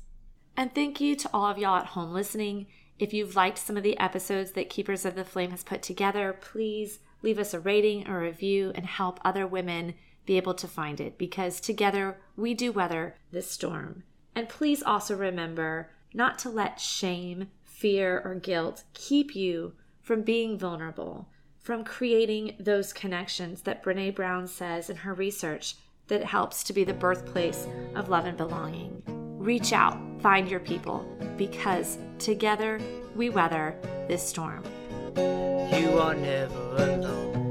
[0.55, 2.67] And thank you to all of y'all at home listening.
[2.97, 6.37] If you've liked some of the episodes that Keepers of the Flame has put together,
[6.39, 9.95] please leave us a rating or review and help other women
[10.25, 14.03] be able to find it because together we do weather this storm.
[14.35, 20.57] And please also remember not to let shame, fear, or guilt keep you from being
[20.57, 21.27] vulnerable,
[21.59, 25.75] from creating those connections that Brene Brown says in her research
[26.07, 29.01] that helps to be the birthplace of love and belonging.
[29.39, 31.05] Reach out, find your people,
[31.37, 32.79] because together
[33.15, 33.75] we weather
[34.07, 34.63] this storm.
[35.15, 37.42] You are never alone.